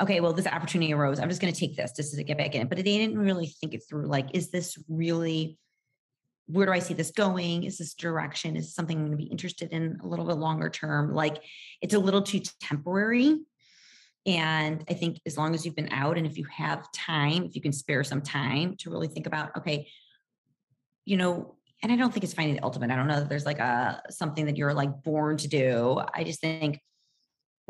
[0.00, 1.20] okay, well, this opportunity arose.
[1.20, 2.68] I'm just going to take this just to get back in.
[2.68, 4.06] But they didn't really think it through.
[4.06, 5.58] Like, is this really
[6.52, 7.64] where do I see this going?
[7.64, 8.56] Is this direction?
[8.56, 11.14] Is something I'm going to be interested in a little bit longer term?
[11.14, 11.42] Like
[11.80, 13.38] it's a little too temporary.
[14.26, 17.54] And I think as long as you've been out and if you have time, if
[17.54, 19.88] you can spare some time to really think about, okay,
[21.06, 22.90] you know, and I don't think it's finding the ultimate.
[22.90, 26.00] I don't know that there's like a something that you're like born to do.
[26.14, 26.80] I just think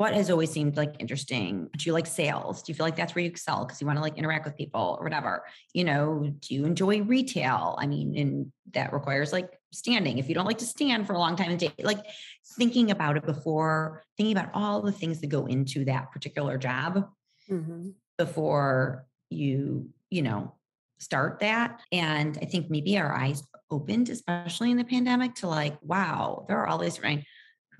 [0.01, 1.69] what has always seemed like interesting?
[1.77, 2.63] Do you like sales?
[2.63, 4.57] Do you feel like that's where you excel because you want to like interact with
[4.57, 5.43] people or whatever?
[5.75, 7.77] You know, do you enjoy retail?
[7.79, 10.17] I mean, and that requires like standing.
[10.17, 12.03] If you don't like to stand for a long time and day, like
[12.57, 17.07] thinking about it before, thinking about all the things that go into that particular job
[17.47, 17.89] mm-hmm.
[18.17, 20.55] before you, you know,
[20.97, 21.79] start that.
[21.91, 26.57] And I think maybe our eyes opened, especially in the pandemic, to like, wow, there
[26.57, 27.23] are all these right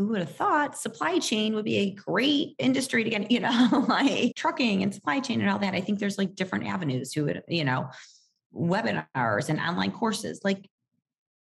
[0.05, 3.85] who would have thought supply chain would be a great industry to get, you know,
[3.87, 5.73] like trucking and supply chain and all that.
[5.73, 7.89] I think there's like different avenues who would, you know,
[8.53, 10.41] webinars and online courses.
[10.43, 10.69] Like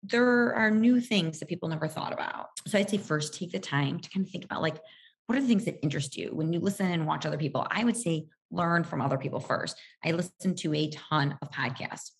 [0.03, 2.47] there are new things that people never thought about.
[2.67, 4.77] So I'd say first take the time to kind of think about like,
[5.25, 7.67] what are the things that interest you when you listen and watch other people?
[7.69, 9.77] I would say learn from other people first.
[10.03, 12.11] I listen to a ton of podcasts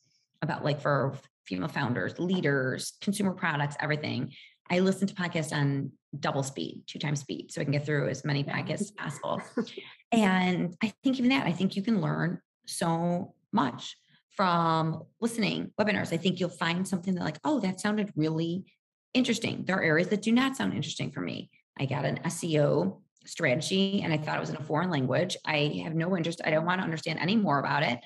[0.42, 4.32] about like for female founders, leaders, consumer products, everything.
[4.70, 8.10] I listen to podcasts on double speed, two times speed, so I can get through
[8.10, 9.42] as many podcasts as possible.
[10.12, 13.96] and I think even that, I think you can learn so much
[14.32, 16.14] from listening webinars.
[16.14, 18.66] I think you'll find something that, like, oh, that sounded really
[19.14, 19.66] interesting.
[19.66, 21.50] There are areas that do not sound interesting for me.
[21.78, 25.38] I got an SEO strategy and I thought it was in a foreign language.
[25.46, 26.42] I have no interest.
[26.44, 28.00] I don't want to understand any more about it.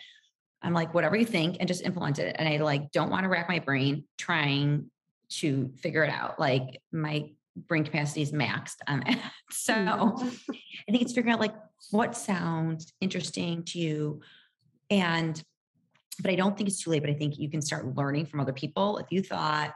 [0.62, 2.36] I'm like, whatever you think, and just implement it.
[2.40, 4.90] And I like don't want to rack my brain trying
[5.30, 6.40] to figure it out.
[6.40, 9.18] Like my brain capacity is maxed on it.
[9.52, 10.28] So mm-hmm.
[10.88, 11.54] I think it's figuring out like
[11.92, 14.22] what sounds interesting to you.
[14.90, 15.42] And,
[16.22, 18.40] but I don't think it's too late, but I think you can start learning from
[18.40, 18.98] other people.
[18.98, 19.74] If you thought,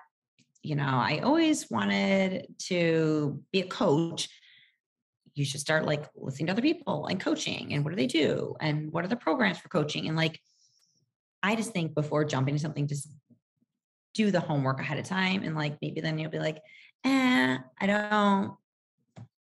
[0.63, 4.29] you know, I always wanted to be a coach,
[5.37, 8.55] you should start like listening to other people and coaching and what do they do
[8.59, 10.39] and what are the programs for coaching and like
[11.43, 13.07] i just think before jumping to something just
[14.15, 16.59] do the homework ahead of time and like maybe then you'll be like
[17.03, 18.55] eh, I don't,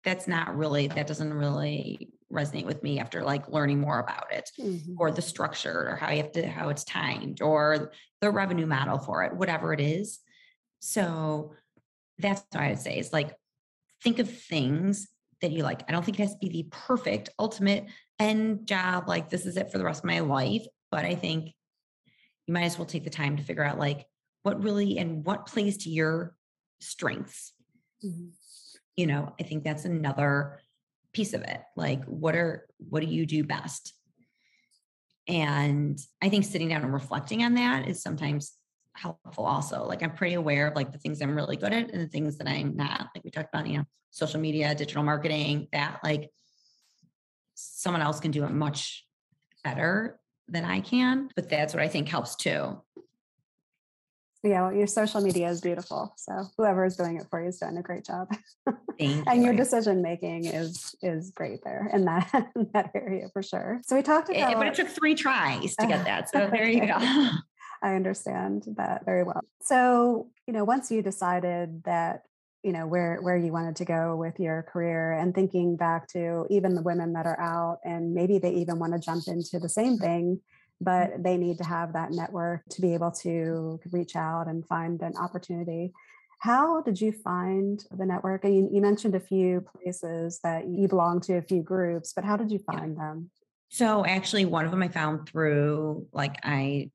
[0.04, 4.50] that's not really, that doesn't really resonate with me after like learning more about it
[4.58, 4.94] mm-hmm.
[4.98, 8.98] or the structure or how you have to, how it's timed or the revenue model
[8.98, 10.18] for it, whatever it is.
[10.80, 11.54] So
[12.18, 13.34] that's what I would say is like,
[14.02, 15.08] think of things
[15.40, 15.82] that you like.
[15.88, 17.86] I don't think it has to be the perfect ultimate
[18.18, 19.08] end job.
[19.08, 20.66] Like this is it for the rest of my life.
[20.90, 21.52] But I think
[22.46, 24.06] you might as well take the time to figure out like
[24.42, 26.34] what really and what plays to your
[26.80, 27.52] strengths.
[28.04, 28.28] Mm-hmm.
[28.96, 30.60] You know, I think that's another
[31.12, 31.60] piece of it.
[31.76, 33.94] Like what are what do you do best?
[35.26, 38.52] And I think sitting down and reflecting on that is sometimes
[38.94, 39.84] helpful also.
[39.84, 42.38] Like I'm pretty aware of like the things I'm really good at and the things
[42.38, 43.08] that I'm not.
[43.14, 46.30] Like we talked about, you know, social media, digital marketing, that like
[47.54, 49.06] someone else can do it much
[49.62, 51.28] better than I can.
[51.36, 52.82] But that's what I think helps too
[54.44, 56.14] yeah, well, your social media is beautiful.
[56.16, 58.28] So whoever is doing it for you is doing a great job.
[59.00, 59.44] and you.
[59.44, 63.80] your decision making is is great there in that in that area for sure.
[63.84, 66.30] So we talked eh, eh, about, it, but it took three tries to get that.
[66.32, 66.96] So there you go.
[67.82, 69.40] I understand that very well.
[69.62, 72.22] So you know, once you decided that
[72.62, 76.46] you know where where you wanted to go with your career and thinking back to
[76.48, 79.68] even the women that are out and maybe they even want to jump into the
[79.68, 80.40] same thing
[80.80, 85.00] but they need to have that network to be able to reach out and find
[85.02, 85.92] an opportunity.
[86.40, 88.44] How did you find the network?
[88.44, 92.24] I mean, you mentioned a few places that you belong to, a few groups, but
[92.24, 93.02] how did you find yeah.
[93.02, 93.30] them?
[93.70, 96.90] So actually, one of them I found through like I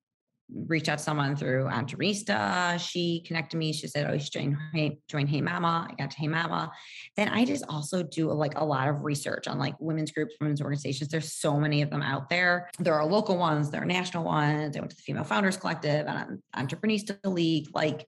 [0.51, 2.79] reached out to someone through um, Entreprenista.
[2.79, 3.73] She connected me.
[3.73, 6.71] She said, "Oh, you should join Hey, join Hey Mama." I got to Hey Mama.
[7.15, 10.61] Then I just also do like a lot of research on like women's groups, women's
[10.61, 11.09] organizations.
[11.09, 12.69] There's so many of them out there.
[12.79, 14.75] There are local ones, there are national ones.
[14.75, 17.69] I went to the Female Founders Collective and Entreprenista League.
[17.73, 18.07] Like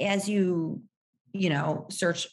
[0.00, 0.82] as you,
[1.32, 2.28] you know, search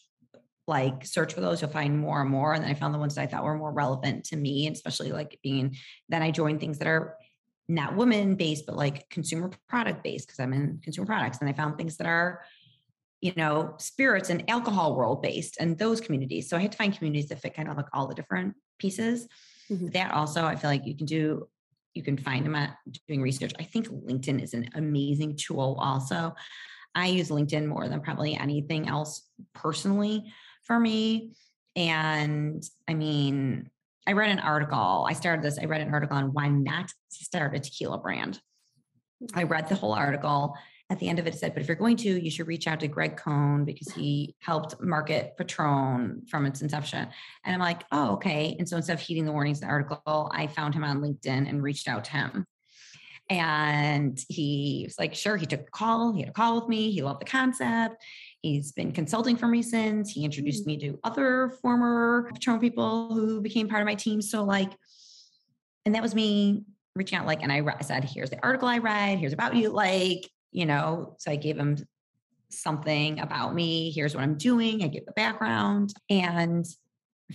[0.67, 2.53] like search for those, you'll find more and more.
[2.53, 5.13] And then I found the ones that I thought were more relevant to me, especially
[5.13, 5.77] like being,
[6.09, 7.15] then I joined things that are
[7.67, 11.39] not woman based, but like consumer product based because I'm in consumer products.
[11.39, 12.41] And I found things that are,
[13.21, 16.49] you know, spirits and alcohol world based and those communities.
[16.49, 19.27] So I had to find communities that fit kind of like all the different pieces.
[19.69, 19.87] Mm-hmm.
[19.87, 21.49] That also, I feel like you can do,
[21.93, 22.77] you can find them at
[23.07, 23.53] doing research.
[23.59, 26.35] I think LinkedIn is an amazing tool also.
[26.95, 30.31] I use LinkedIn more than probably anything else personally
[30.63, 31.33] for me.
[31.75, 33.69] And I mean,
[34.07, 35.05] I read an article.
[35.07, 35.59] I started this.
[35.59, 38.39] I read an article on why not start a tequila brand.
[39.33, 40.55] I read the whole article.
[40.89, 42.65] At the end of it, it said, but if you're going to, you should reach
[42.65, 47.09] out to Greg Cohn because he helped market Patron from its inception.
[47.43, 48.55] And I'm like, oh, okay.
[48.57, 51.49] And so instead of heeding the warnings in the article, I found him on LinkedIn
[51.49, 52.45] and reached out to him.
[53.29, 56.13] And he was like, sure, he took a call.
[56.13, 56.91] He had a call with me.
[56.91, 58.01] He loved the concept.
[58.41, 60.11] He's been consulting for me since.
[60.11, 60.67] He introduced mm.
[60.67, 64.21] me to other former Patron people who became part of my team.
[64.21, 64.71] So, like,
[65.85, 66.63] and that was me
[66.95, 70.29] reaching out, like, and I said, here's the article I read, here's about you, like,
[70.51, 71.77] you know, so I gave him
[72.49, 73.91] something about me.
[73.91, 74.83] Here's what I'm doing.
[74.83, 75.93] I give the background.
[76.09, 76.65] And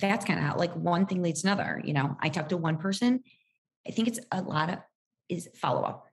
[0.01, 1.81] that's kind of how, like, one thing leads to another.
[1.85, 3.23] You know, I talked to one person.
[3.87, 4.79] I think it's a lot of
[5.29, 6.07] is follow up.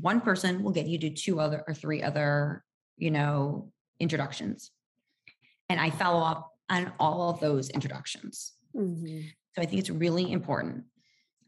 [0.00, 2.64] One person will get you to two other or three other,
[2.96, 4.70] you know, introductions.
[5.68, 8.52] And I follow up on all of those introductions.
[8.76, 9.20] Mm-hmm.
[9.54, 10.84] So I think it's really important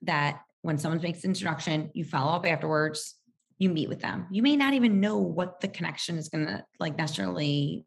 [0.02, 3.16] that when someone makes an introduction, you follow up afterwards,
[3.58, 4.26] you meet with them.
[4.30, 7.84] You may not even know what the connection is going to like necessarily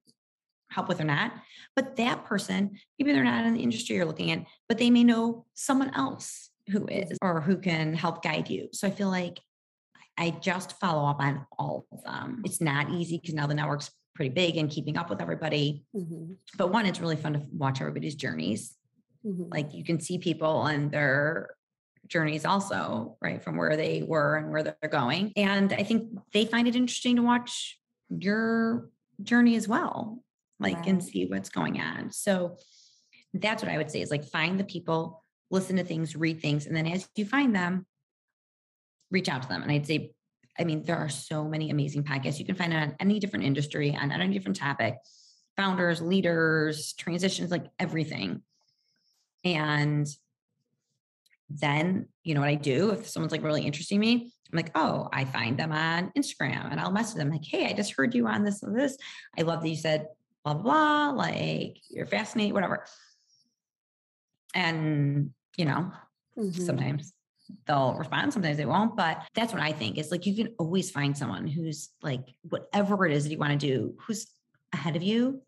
[0.70, 1.34] help with or not,
[1.76, 5.04] but that person, maybe they're not in the industry you're looking at, but they may
[5.04, 8.68] know someone else who is or who can help guide you.
[8.74, 9.40] So I feel like
[10.18, 12.42] I just follow up on all of them.
[12.44, 15.86] It's not easy because now the network's pretty big and keeping up with everybody.
[15.96, 16.34] Mm-hmm.
[16.58, 18.76] But one, it's really fun to watch everybody's journeys.
[19.26, 19.44] Mm-hmm.
[19.52, 21.52] Like you can see people and their
[22.08, 25.34] journeys also, right, from where they were and where they're going.
[25.38, 28.90] And I think they find it interesting to watch your
[29.22, 30.24] journey as well,
[30.60, 30.88] like right.
[30.88, 32.12] and see what's going on.
[32.12, 32.58] So
[33.36, 36.66] that's what I would say is like find the people, listen to things, read things,
[36.66, 37.86] and then as you find them,
[39.12, 39.62] reach out to them.
[39.62, 40.14] And I'd say
[40.60, 42.40] I mean, there are so many amazing podcasts.
[42.40, 44.96] You can find it on any different industry, on any different topic,
[45.56, 48.42] founders, leaders, transitions, like everything.
[49.44, 50.08] And
[51.50, 55.10] then, you know what I do if someone's like really interesting me, I'm like, oh,
[55.12, 58.28] I find them on Instagram and I'll message them like, hey, I just heard you
[58.28, 58.98] on this and this.
[59.38, 60.08] I love that you said
[60.44, 62.86] blah, blah, blah, like you're fascinating, whatever.
[64.54, 65.92] And, you know,
[66.38, 66.62] mm-hmm.
[66.62, 67.14] sometimes
[67.66, 70.92] they'll respond sometimes they won't but that's what i think is like you can always
[70.92, 74.28] find someone who's like whatever it is that you want to do who's
[74.74, 75.42] ahead of you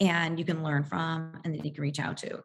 [0.00, 2.42] and you can learn from and that you can reach out to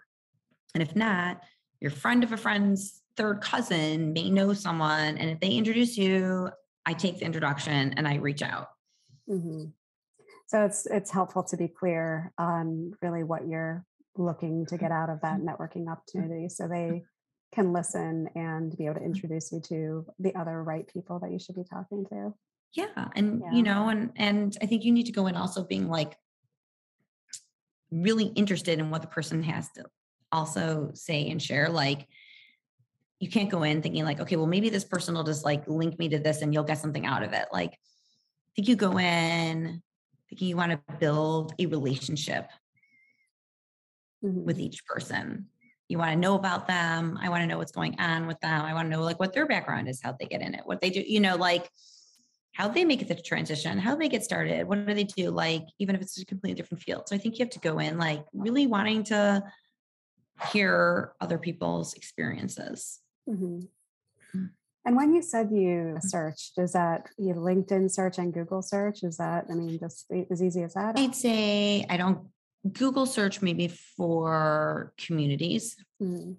[0.74, 1.42] and if not
[1.80, 6.50] your friend of a friend's third cousin may know someone and if they introduce you
[6.86, 8.70] i take the introduction and i reach out
[9.30, 9.66] mm-hmm.
[10.48, 13.84] so it's it's helpful to be clear on really what you're
[14.18, 15.50] looking to get out of that mm-hmm.
[15.50, 17.04] networking opportunity so they
[17.54, 19.06] can listen and be able to mm.
[19.06, 22.34] introduce you to the other right people that you should be talking to.
[22.74, 23.08] Yeah.
[23.16, 23.52] And yeah.
[23.52, 26.16] you know, and and I think you need to go in also being like
[27.92, 29.86] really interested in what the person has to
[30.32, 31.70] also say and share.
[31.70, 32.08] Like
[33.20, 35.98] you can't go in thinking like, okay, well, maybe this person will just like link
[35.98, 37.48] me to this and you'll get something out of it.
[37.52, 39.82] Like I think you go in
[40.30, 42.50] thinking you want to build a relationship
[44.24, 44.46] mm-hmm.
[44.46, 45.48] with each person
[45.90, 48.64] you want to know about them i want to know what's going on with them
[48.64, 50.80] i want to know like what their background is how they get in it what
[50.80, 51.70] they do you know like
[52.54, 55.96] how they make the transition how they get started what do they do like even
[55.96, 58.24] if it's a completely different field so i think you have to go in like
[58.34, 59.44] really wanting to
[60.52, 63.60] hear other people's experiences mm-hmm.
[64.36, 64.50] Mm.
[64.86, 69.18] and when you said you searched is that you linkedin search and google search is
[69.18, 72.28] that i mean just as easy as that i'd say i don't
[72.72, 75.76] Google search maybe for communities.
[76.02, 76.38] Mm.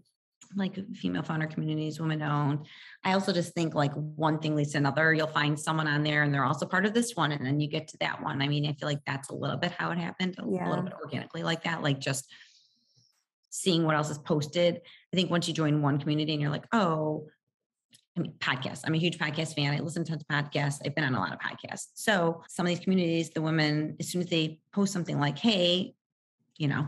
[0.57, 2.67] Like female founder communities, women owned.
[3.05, 5.15] I also just think like one thing leads to another.
[5.15, 7.31] You'll find someone on there and they're also part of this one.
[7.31, 8.43] And then you get to that one.
[8.43, 10.69] I mean, I feel like that's a little bit how it happened, a yeah.
[10.69, 12.33] little bit organically like that, like just
[13.51, 14.81] seeing what else is posted.
[15.13, 17.29] I think once you join one community and you're like, oh,
[18.17, 18.83] I mean, podcasts.
[18.85, 19.73] I'm a huge podcast fan.
[19.73, 20.81] I listen to tons of podcasts.
[20.85, 21.91] I've been on a lot of podcasts.
[21.95, 25.95] So some of these communities, the women, as soon as they post something like, hey,
[26.61, 26.87] you know,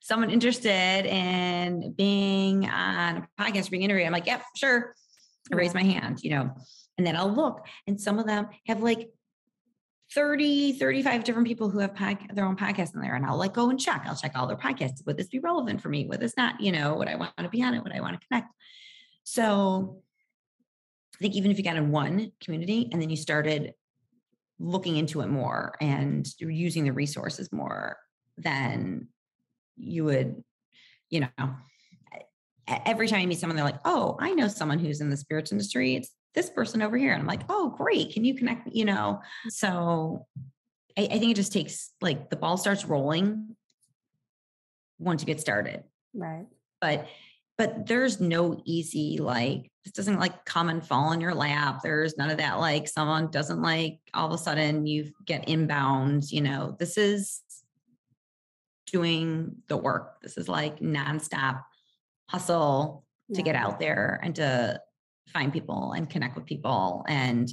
[0.00, 4.94] someone interested in being on a podcast, being interviewed, I'm like, yep, sure.
[5.52, 6.50] I raise my hand, you know,
[6.96, 7.66] and then I'll look.
[7.86, 9.10] And some of them have like
[10.14, 13.14] 30, 35 different people who have pod, their own podcast in there.
[13.14, 14.04] And I'll like go and check.
[14.06, 15.04] I'll check all their podcasts.
[15.04, 16.06] Would this be relevant for me?
[16.06, 17.82] Would this not, you know, would I want to be on it?
[17.82, 18.48] Would I want to connect?
[19.24, 20.02] So
[21.16, 23.74] I think even if you got in one community and then you started
[24.58, 27.98] looking into it more and using the resources more,
[28.36, 29.08] then
[29.76, 30.42] you would,
[31.10, 31.54] you know,
[32.68, 35.52] every time you meet someone, they're like, oh, I know someone who's in the spirits
[35.52, 35.96] industry.
[35.96, 37.12] It's this person over here.
[37.12, 38.12] And I'm like, oh, great.
[38.12, 38.68] Can you connect?
[38.72, 40.26] You know, so
[40.96, 43.56] I, I think it just takes like the ball starts rolling
[44.98, 45.82] once you get started.
[46.14, 46.46] Right.
[46.80, 47.06] But
[47.58, 52.16] but there's no easy like this doesn't like come and fall in your lap there's
[52.16, 56.40] none of that like someone doesn't like all of a sudden you get inbound you
[56.40, 57.42] know this is
[58.92, 61.62] doing the work this is like nonstop
[62.28, 64.78] hustle to get out there and to
[65.32, 67.52] find people and connect with people and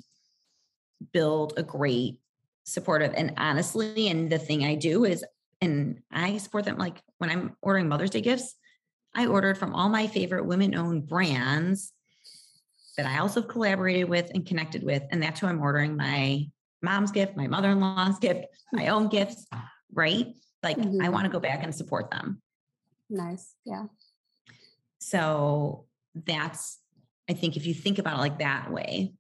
[1.14, 2.20] build a great
[2.66, 5.24] supportive and honestly and the thing i do is
[5.62, 8.56] and i support them like when i'm ordering mother's day gifts
[9.16, 11.94] I ordered from all my favorite women owned brands
[12.98, 15.04] that I also collaborated with and connected with.
[15.12, 16.48] And that's who I'm ordering my
[16.82, 19.48] mom's gift, my mother in law's gift, my own gifts,
[19.94, 20.28] right?
[20.64, 21.04] Like mm-hmm.
[21.04, 22.42] I want to go back and support them.
[23.10, 23.56] Nice.
[23.66, 23.86] Yeah.
[25.00, 26.80] So that's,
[27.30, 29.14] I think if you think about it like that way,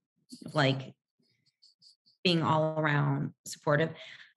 [0.54, 0.94] like
[2.24, 3.90] being all around supportive,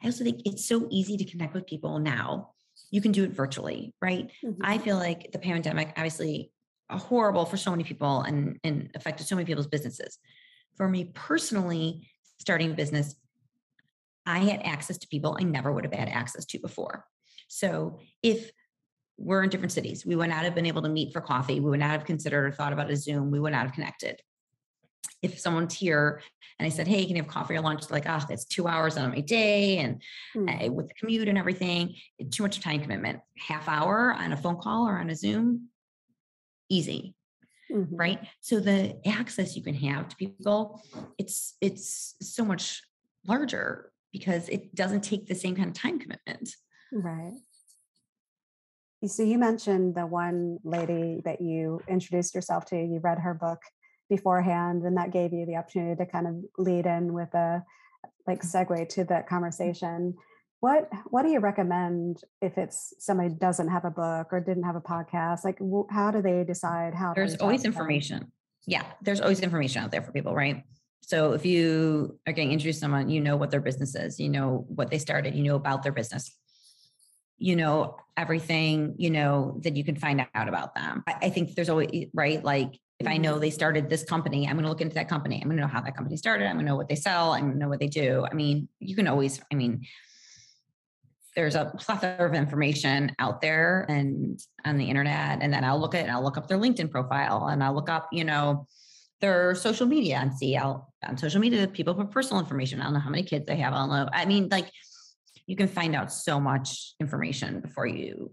[0.02, 2.52] I also think it's so easy to connect with people now
[2.92, 4.30] you can do it virtually, right?
[4.44, 4.60] Mm-hmm.
[4.62, 6.52] I feel like the pandemic, obviously,
[6.90, 10.18] horrible for so many people and, and affected so many people's businesses.
[10.76, 12.06] For me personally,
[12.38, 13.16] starting a business,
[14.26, 17.04] I had access to people I never would have had access to before.
[17.48, 18.50] So if
[19.18, 21.70] we're in different cities, we would not have been able to meet for coffee, we
[21.70, 24.20] would not have considered or thought about a Zoom, we would not have connected.
[25.20, 26.20] If someone's here
[26.58, 27.90] and I said, Hey, can you have coffee or lunch?
[27.90, 29.78] Like, oh, that's two hours out of my day.
[29.78, 30.02] And
[30.34, 30.68] mm.
[30.68, 31.94] uh, with the commute and everything,
[32.30, 33.20] too much time commitment.
[33.38, 35.68] Half hour on a phone call or on a Zoom,
[36.68, 37.14] easy.
[37.70, 37.96] Mm-hmm.
[37.96, 38.18] Right.
[38.40, 40.82] So the access you can have to people,
[41.18, 42.82] it's it's so much
[43.26, 46.50] larger because it doesn't take the same kind of time commitment.
[46.92, 47.32] Right.
[49.06, 53.58] So you mentioned the one lady that you introduced yourself to, you read her book
[54.08, 57.64] beforehand and that gave you the opportunity to kind of lead in with a
[58.26, 60.14] like segue to that conversation.
[60.60, 64.76] What what do you recommend if it's somebody doesn't have a book or didn't have
[64.76, 65.44] a podcast?
[65.44, 65.58] Like
[65.90, 68.30] how do they decide how there's always information.
[68.66, 70.62] Yeah there's always information out there for people right
[71.02, 74.28] so if you are getting introduced to someone you know what their business is you
[74.28, 76.34] know what they started you know about their business
[77.38, 81.54] you know everything you know that you can find out about them I, I think
[81.54, 83.40] there's always right like if I know mm-hmm.
[83.40, 85.40] they started this company, I'm going to look into that company.
[85.42, 86.46] I'm going to know how that company started.
[86.46, 87.32] I'm going to know what they sell.
[87.32, 88.24] I'm going to know what they do.
[88.30, 89.84] I mean, you can always, I mean,
[91.34, 95.38] there's a plethora of information out there and on the internet.
[95.42, 97.88] And then I'll look at, and I'll look up their LinkedIn profile and I'll look
[97.88, 98.68] up, you know,
[99.22, 102.80] their social media and see I'll on social media, people put personal information.
[102.80, 103.72] I don't know how many kids they have.
[103.72, 104.08] I don't know.
[104.12, 104.68] I mean, like
[105.46, 108.30] you can find out so much information before you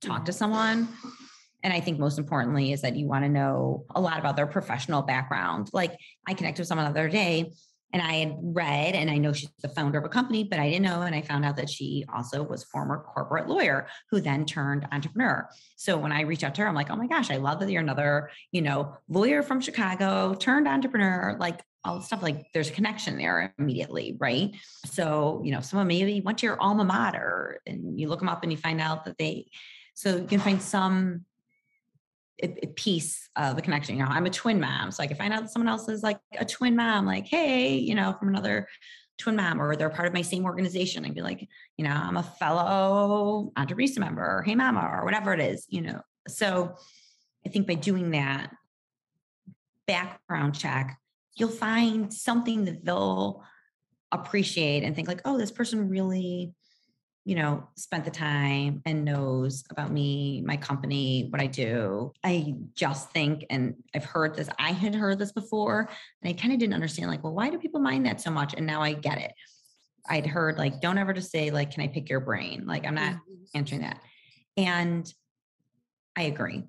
[0.00, 0.38] talk to mm-hmm.
[0.38, 0.88] someone.
[1.62, 4.46] And I think most importantly is that you want to know a lot about their
[4.46, 5.68] professional background.
[5.72, 5.96] Like
[6.26, 7.52] I connected with someone the other day
[7.92, 10.70] and I had read, and I know she's the founder of a company, but I
[10.70, 11.02] didn't know.
[11.02, 15.48] And I found out that she also was former corporate lawyer who then turned entrepreneur.
[15.76, 17.70] So when I reached out to her, I'm like, oh my gosh, I love that
[17.70, 21.36] you're another, you know, lawyer from Chicago, turned entrepreneur.
[21.38, 24.54] Like all the stuff, like there's a connection there immediately, right?
[24.86, 28.42] So, you know, someone maybe went to your alma mater and you look them up
[28.42, 29.46] and you find out that they,
[29.94, 31.24] so you can find some
[32.42, 33.96] a, piece of the connection.
[33.96, 34.90] You know, I'm a twin mom.
[34.90, 37.76] So I can find out that someone else is like a twin mom, like, hey,
[37.76, 38.68] you know, from another
[39.18, 41.04] twin mom, or they're part of my same organization.
[41.04, 45.32] I'd be like, you know, I'm a fellow Entrepreneur member, or hey mama, or whatever
[45.32, 46.00] it is, you know.
[46.28, 46.74] So
[47.46, 48.50] I think by doing that
[49.86, 50.98] background check,
[51.36, 53.42] you'll find something that they'll
[54.10, 56.54] appreciate and think like, oh, this person really
[57.24, 62.12] you know, spent the time and knows about me, my company, what I do.
[62.24, 65.88] I just think, and I've heard this, I had heard this before,
[66.20, 68.54] and I kind of didn't understand, like, well, why do people mind that so much?
[68.54, 69.32] And now I get it.
[70.08, 72.66] I'd heard, like, don't ever just say, like, can I pick your brain?
[72.66, 73.44] Like, I'm not mm-hmm.
[73.54, 74.00] answering that.
[74.56, 75.12] And
[76.16, 76.64] I agree.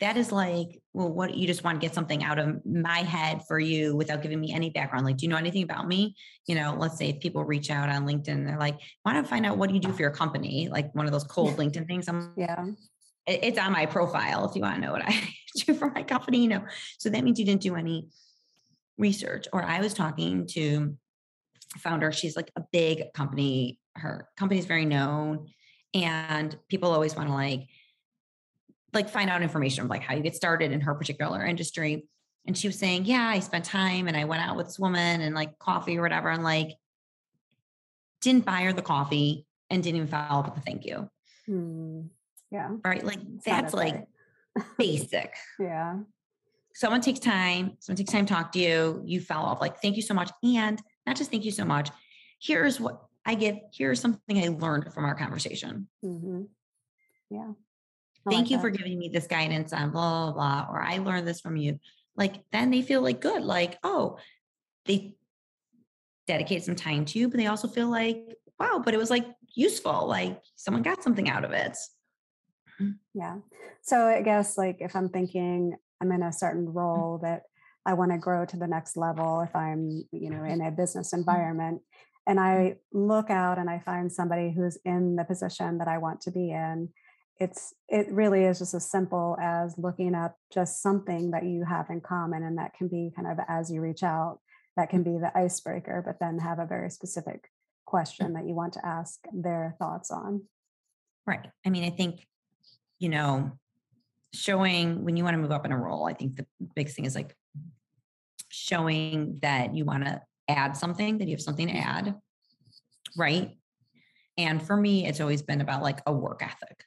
[0.00, 3.42] That is like, well, what you just want to get something out of my head
[3.46, 5.04] for you without giving me any background.
[5.04, 6.16] Like, do you know anything about me?
[6.46, 9.44] You know, let's say if people reach out on LinkedIn, they're like, want to find
[9.44, 10.68] out what do you do for your company?
[10.70, 12.08] Like one of those cold LinkedIn things.
[12.08, 12.64] I'm yeah.
[13.26, 15.14] It's on my profile if you want to know what I
[15.66, 16.64] do for my company, you know.
[16.98, 18.08] So that means you didn't do any
[18.96, 19.46] research.
[19.52, 20.96] Or I was talking to
[21.78, 25.48] founder, she's like a big company, her company is very known.
[25.92, 27.68] And people always want to like,
[28.92, 32.06] like find out information of like how you get started in her particular industry.
[32.46, 35.20] And she was saying, Yeah, I spent time and I went out with this woman
[35.20, 36.70] and like coffee or whatever, and like
[38.20, 41.08] didn't buy her the coffee and didn't even follow up with a thank you.
[41.46, 42.02] Hmm.
[42.50, 42.70] Yeah.
[42.84, 43.04] Right.
[43.04, 44.06] Like it's that's like
[44.78, 45.34] basic.
[45.58, 45.98] yeah.
[46.74, 49.96] Someone takes time, someone takes time to talk to you, you follow up, like, thank
[49.96, 50.30] you so much.
[50.42, 51.90] And not just thank you so much.
[52.40, 55.88] Here's what I give, here's something I learned from our conversation.
[56.04, 56.42] Mm-hmm.
[57.30, 57.52] Yeah.
[58.26, 58.62] I Thank like you that.
[58.62, 61.80] for giving me this guidance on blah, blah, blah, or I learned this from you.
[62.16, 64.18] Like, then they feel like good, like, oh,
[64.84, 65.16] they
[66.26, 69.26] dedicate some time to you, but they also feel like, wow, but it was like
[69.54, 70.06] useful.
[70.06, 71.76] Like someone got something out of it.
[72.80, 72.90] Mm-hmm.
[73.14, 73.36] Yeah.
[73.82, 76.74] So I guess like if I'm thinking I'm in a certain mm.
[76.74, 77.42] role that
[77.86, 81.08] I want to grow to the next level, if I'm, you know, in a business
[81.08, 81.20] mm-hmm.
[81.20, 81.82] environment,
[82.26, 86.20] and I look out and I find somebody who's in the position that I want
[86.22, 86.90] to be in,
[87.40, 91.88] it's it really is just as simple as looking up just something that you have
[91.88, 94.38] in common and that can be kind of as you reach out
[94.76, 97.50] that can be the icebreaker but then have a very specific
[97.86, 100.42] question that you want to ask their thoughts on.
[101.26, 101.48] Right.
[101.66, 102.26] I mean i think
[102.98, 103.52] you know
[104.32, 107.04] showing when you want to move up in a role i think the big thing
[107.04, 107.34] is like
[108.48, 111.88] showing that you want to add something that you have something to mm-hmm.
[111.88, 112.14] add
[113.16, 113.50] right?
[114.38, 116.84] And for me it's always been about like a work ethic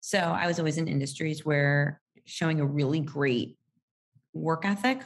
[0.00, 3.56] so I was always in industries where showing a really great
[4.32, 5.02] work ethic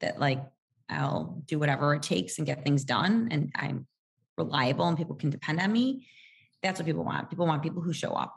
[0.00, 0.42] that like
[0.88, 3.86] I'll do whatever it takes and get things done and I'm
[4.36, 6.06] reliable and people can depend on me.
[6.62, 7.30] That's what people want.
[7.30, 8.34] People want people who show up.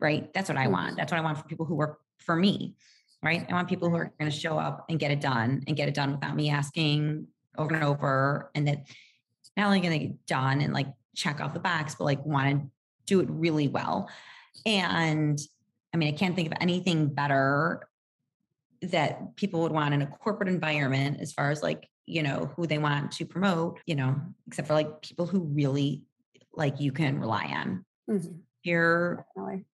[0.00, 0.32] Right?
[0.32, 0.96] That's what I want.
[0.96, 2.76] That's what I want for people who work for me.
[3.22, 3.44] Right?
[3.48, 5.88] I want people who are going to show up and get it done and get
[5.88, 8.86] it done without me asking over and over and that
[9.56, 10.86] not only going to get done and like
[11.16, 12.70] check off the box but like want to
[13.06, 14.08] do it really well
[14.66, 15.38] and
[15.92, 17.88] I mean, I can't think of anything better
[18.82, 22.66] that people would want in a corporate environment as far as like, you know, who
[22.66, 26.02] they want to promote, you know, except for like people who really
[26.54, 27.84] like you can rely on.
[28.08, 28.36] Mm-hmm.
[28.64, 29.26] You're,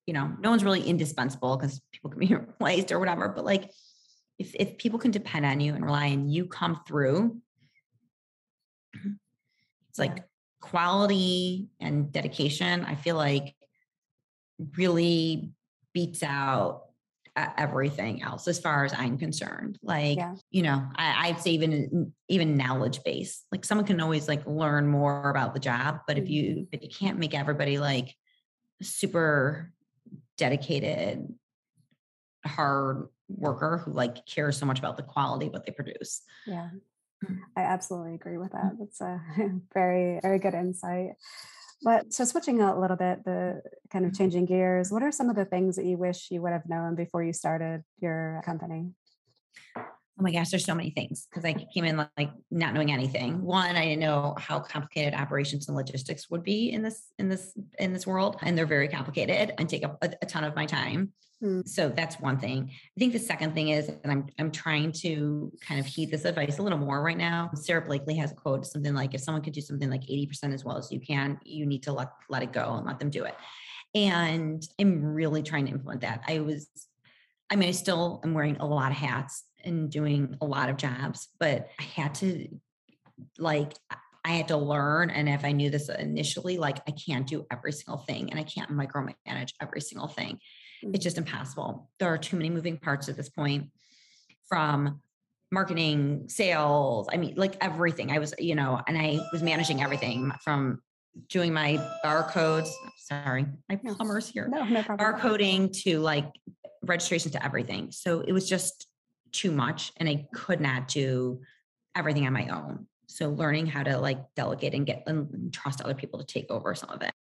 [0.07, 3.28] you know, no one's really indispensable because people can be replaced or whatever.
[3.28, 3.70] But like,
[4.39, 7.41] if if people can depend on you and rely on you come through,
[8.95, 10.24] it's like
[10.61, 12.85] quality and dedication.
[12.85, 13.55] I feel like
[14.76, 15.52] really
[15.92, 16.82] beats out
[17.36, 19.78] everything else as far as I'm concerned.
[19.82, 20.34] Like, yeah.
[20.50, 23.42] you know, I, would say even even knowledge base.
[23.50, 26.82] Like someone can always like learn more about the job, but if you mm-hmm.
[26.82, 28.14] you can't make everybody like
[28.82, 29.72] super
[30.36, 31.26] dedicated,
[32.46, 36.22] hard worker who like cares so much about the quality of what they produce.
[36.46, 36.70] Yeah.
[37.24, 37.38] Mm.
[37.57, 38.72] I absolutely agree with that.
[38.78, 39.20] That's a
[39.74, 41.12] very, very good insight.
[41.85, 44.16] But so switching a little bit, the kind of mm-hmm.
[44.16, 46.95] changing gears, what are some of the things that you wish you would have known
[46.95, 48.91] before you started your company?
[50.18, 53.42] Oh my gosh, there's so many things because I came in like not knowing anything.
[53.42, 57.52] One, I didn't know how complicated operations and logistics would be in this in this
[57.80, 60.66] in this world, and they're very complicated and take up a, a ton of my
[60.66, 61.12] time.
[61.42, 61.66] Mm.
[61.68, 62.70] So that's one thing.
[62.70, 66.24] I think the second thing is, and I'm I'm trying to kind of heed this
[66.24, 67.50] advice a little more right now.
[67.54, 70.64] Sara Blakely has a quote, something like, "If someone could do something like 80% as
[70.64, 73.24] well as you can, you need to let let it go and let them do
[73.24, 73.34] it."
[73.96, 76.22] And I'm really trying to implement that.
[76.26, 76.68] I was,
[77.50, 80.76] I mean, I still am wearing a lot of hats and doing a lot of
[80.76, 82.48] jobs, but I had to
[83.38, 83.72] like
[84.24, 85.10] I had to learn.
[85.10, 88.42] And if I knew this initially, like I can't do every single thing and I
[88.42, 90.38] can't micromanage every single thing.
[90.82, 91.02] It's mm.
[91.02, 91.90] just impossible.
[91.98, 93.68] There are too many moving parts at this point
[94.48, 95.00] from
[95.50, 97.08] marketing, sales.
[97.12, 98.10] I mean, like everything.
[98.10, 100.80] I was, you know, and I was managing everything from
[101.28, 102.70] doing my barcodes.
[102.98, 104.48] Sorry, my plumbers here.
[104.48, 105.14] No, no problem.
[105.14, 106.26] Barcoding to like
[106.82, 107.92] registration to everything.
[107.92, 108.86] So it was just
[109.35, 111.41] too much and I could not do
[111.95, 112.87] everything on my own.
[113.07, 116.74] So learning how to like delegate and get and trust other people to take over
[116.74, 117.12] some of it.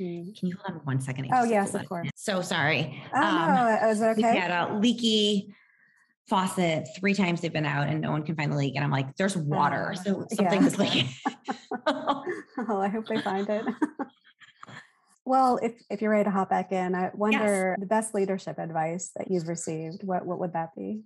[0.00, 0.36] Mm.
[0.38, 1.28] Can you hold on one second?
[1.32, 2.08] Oh, yes, of course.
[2.16, 3.02] So sorry.
[3.14, 4.32] Oh, um, no, is it okay?
[4.32, 5.54] We had a leaky
[6.28, 8.74] faucet three times they've been out and no one can find the leak.
[8.74, 9.94] And I'm like, there's water.
[10.02, 10.66] So something yeah.
[10.66, 11.08] is leaking.
[11.86, 13.64] oh, I hope they find it.
[15.24, 17.80] Well, if if you're ready to hop back in, I wonder yes.
[17.80, 20.02] the best leadership advice that you've received.
[20.02, 21.02] What what would that be?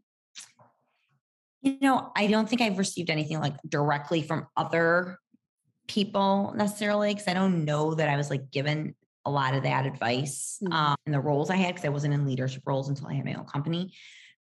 [1.62, 5.18] You know, I don't think I've received anything like directly from other
[5.88, 8.94] people necessarily because I don't know that I was like given
[9.24, 10.72] a lot of that advice mm-hmm.
[10.72, 13.24] um, in the roles I had because I wasn't in leadership roles until I had
[13.24, 13.92] my own company.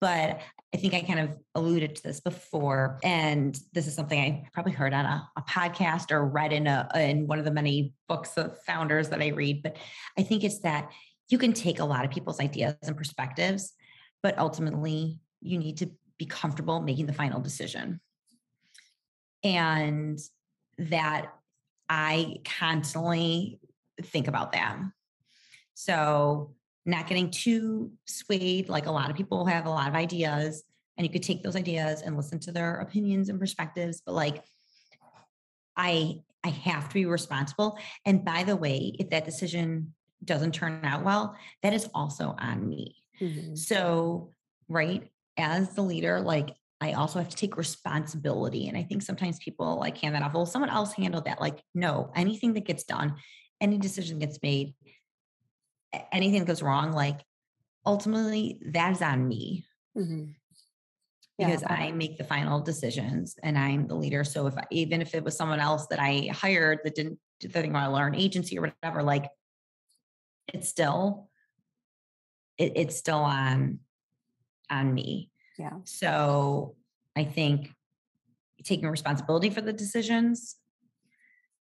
[0.01, 0.39] But
[0.74, 4.72] I think I kind of alluded to this before, and this is something I probably
[4.72, 8.38] heard on a, a podcast or read in a in one of the many books
[8.38, 9.62] of founders that I read.
[9.62, 9.76] But
[10.18, 10.89] I think it's that
[11.28, 13.74] you can take a lot of people's ideas and perspectives,
[14.24, 17.99] but ultimately you need to be comfortable making the final decision.
[19.43, 20.20] And
[20.78, 21.34] that
[21.88, 23.59] I constantly
[24.03, 24.78] think about that.
[25.74, 26.53] So,
[26.86, 30.63] not getting too swayed, like a lot of people have a lot of ideas,
[30.97, 34.43] and you could take those ideas and listen to their opinions and perspectives, but like,
[35.76, 37.78] I I have to be responsible.
[38.05, 39.93] And by the way, if that decision
[40.24, 42.95] doesn't turn out well, that is also on me.
[43.22, 43.55] Mm-hmm.
[43.55, 44.34] So,
[44.67, 45.09] right,
[45.40, 48.68] as the leader, like I also have to take responsibility.
[48.68, 50.34] And I think sometimes people like hand that off.
[50.34, 51.42] Well, someone else handled that.
[51.42, 53.16] Like, no, anything that gets done,
[53.60, 54.76] any decision gets made,
[56.12, 57.20] anything that goes wrong, like
[57.86, 59.66] ultimately that is on me.
[59.98, 60.32] Mm-hmm.
[61.38, 61.74] Because yeah.
[61.74, 64.24] I make the final decisions and I'm the leader.
[64.24, 67.48] So if I, even if it was someone else that I hired that didn't do
[67.48, 69.26] the thing about learn agency or whatever, like
[70.54, 71.30] it's still
[72.58, 73.80] it, it's still on
[74.70, 75.30] on me.
[75.57, 75.74] Yeah.
[75.84, 76.76] So
[77.15, 77.72] I think
[78.63, 80.57] taking responsibility for the decisions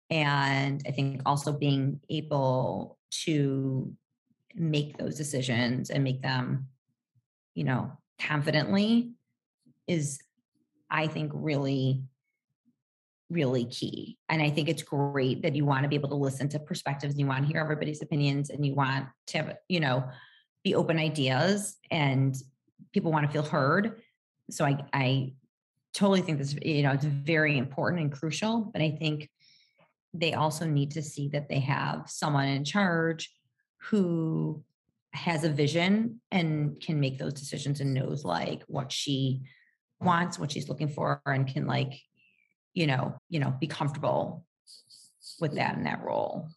[0.09, 3.93] and I think also being able to
[4.53, 6.67] make those decisions and make them,
[7.55, 9.13] you know, confidently
[9.87, 10.19] is,
[10.89, 12.03] I think, really,
[13.29, 14.17] really key.
[14.27, 17.13] And I think it's great that you want to be able to listen to perspectives
[17.13, 20.03] and you want to hear everybody's opinions and you want to have, you know,
[20.63, 22.35] be open ideas and
[22.93, 24.01] people want to feel heard.
[24.49, 25.33] So I, I
[25.93, 29.29] totally think this, you know, it's very important and crucial, but I think
[30.13, 33.31] they also need to see that they have someone in charge
[33.77, 34.63] who
[35.13, 39.41] has a vision and can make those decisions and knows like what she
[39.99, 41.93] wants, what she's looking for, and can like,
[42.73, 44.45] you know, you know, be comfortable
[45.39, 46.49] with that in that role.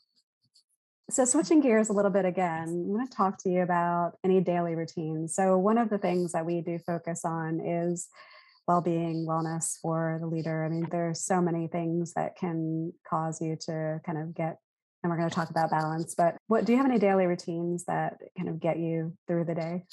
[1.10, 4.40] So, switching gears a little bit again, I'm going to talk to you about any
[4.40, 5.34] daily routines.
[5.34, 8.08] So, one of the things that we do focus on is
[8.66, 10.64] well being, wellness for the leader.
[10.64, 14.56] I mean, there's so many things that can cause you to kind of get,
[15.02, 17.84] and we're going to talk about balance, but what do you have any daily routines
[17.84, 19.84] that kind of get you through the day?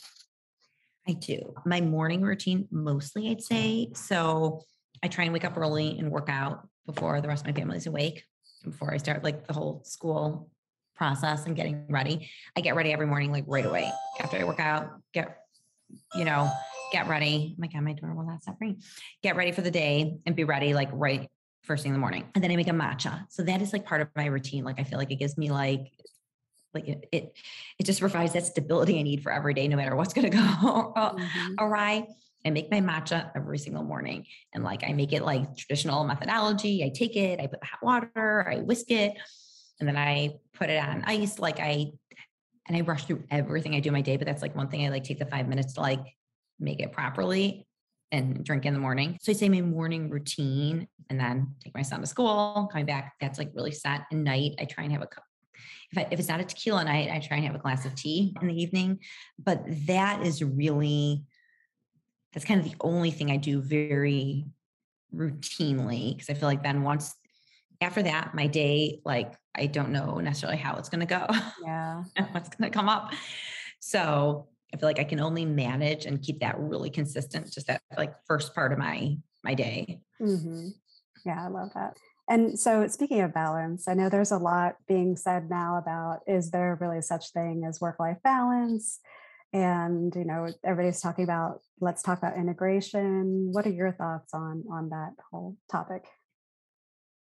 [1.05, 1.53] I do.
[1.65, 3.89] My morning routine, mostly, I'd say.
[3.95, 4.63] So,
[5.03, 7.85] I try and wake up early and work out before the rest of my family's
[7.85, 8.23] awake,
[8.63, 10.49] before I start like the whole school
[11.01, 12.29] process and getting ready.
[12.55, 15.35] I get ready every morning, like right away after I work out, get,
[16.13, 16.47] you know,
[16.91, 17.55] get ready.
[17.57, 18.83] Oh my God, my door will not stop ringing.
[19.23, 21.27] Get ready for the day and be ready like right
[21.63, 22.29] first thing in the morning.
[22.35, 23.25] And then I make a matcha.
[23.29, 24.63] So that is like part of my routine.
[24.63, 25.91] Like I feel like it gives me like
[26.75, 27.35] like it, it,
[27.79, 30.37] it just provides that stability I need for every day, no matter what's going to
[30.37, 30.43] go
[30.95, 31.53] mm-hmm.
[31.57, 32.05] awry.
[32.45, 34.27] I make my matcha every single morning.
[34.53, 36.83] And like I make it like traditional methodology.
[36.83, 39.17] I take it, I put the hot water, I whisk it,
[39.81, 41.39] and then I put it on ice.
[41.39, 41.91] Like I,
[42.67, 44.89] and I rush through everything I do my day, but that's like one thing I
[44.89, 46.05] like take the five minutes to like
[46.59, 47.67] make it properly
[48.11, 49.17] and drink in the morning.
[49.21, 53.13] So I say my morning routine and then take my son to school, coming back.
[53.19, 54.01] That's like really set.
[54.11, 55.23] And night, I try and have a cup.
[55.91, 57.95] If, I, if it's not a tequila night, I try and have a glass of
[57.95, 58.99] tea in the evening.
[59.37, 61.23] But that is really,
[62.31, 64.45] that's kind of the only thing I do very
[65.13, 67.15] routinely because I feel like then once
[67.81, 71.27] after that, my day, like I don't know necessarily how it's going to go.
[71.63, 72.03] Yeah.
[72.31, 73.13] what's going to come up.
[73.79, 77.81] So I feel like I can only manage and keep that really consistent, just that
[77.97, 80.01] like first part of my my day.
[80.21, 80.69] Mm-hmm.
[81.25, 81.97] Yeah, I love that.
[82.29, 86.51] And so, speaking of balance, I know there's a lot being said now about is
[86.51, 88.99] there really such thing as work life balance?
[89.51, 93.49] And you know, everybody's talking about let's talk about integration.
[93.51, 96.05] What are your thoughts on on that whole topic?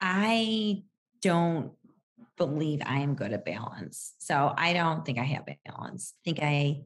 [0.02, 0.84] I
[1.22, 1.72] don't
[2.38, 4.14] believe I am good at balance.
[4.20, 6.14] So I don't think I have balance.
[6.16, 6.84] I think I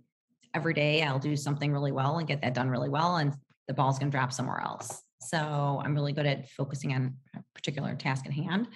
[0.54, 3.34] every day I'll do something really well and get that done really well and
[3.68, 5.02] the ball's going to drop somewhere else.
[5.22, 8.68] So I'm really good at focusing on a particular task at hand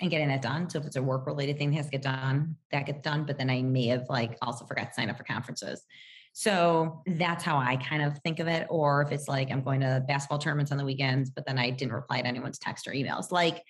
[0.00, 0.70] and getting that done.
[0.70, 3.24] So if it's a work related thing that has to get done, that gets done.
[3.24, 5.84] But then I may have like also forgot to sign up for conferences.
[6.32, 8.66] So that's how I kind of think of it.
[8.70, 11.70] Or if it's like I'm going to basketball tournaments on the weekends, but then I
[11.70, 13.30] didn't reply to anyone's text or emails.
[13.30, 13.62] Like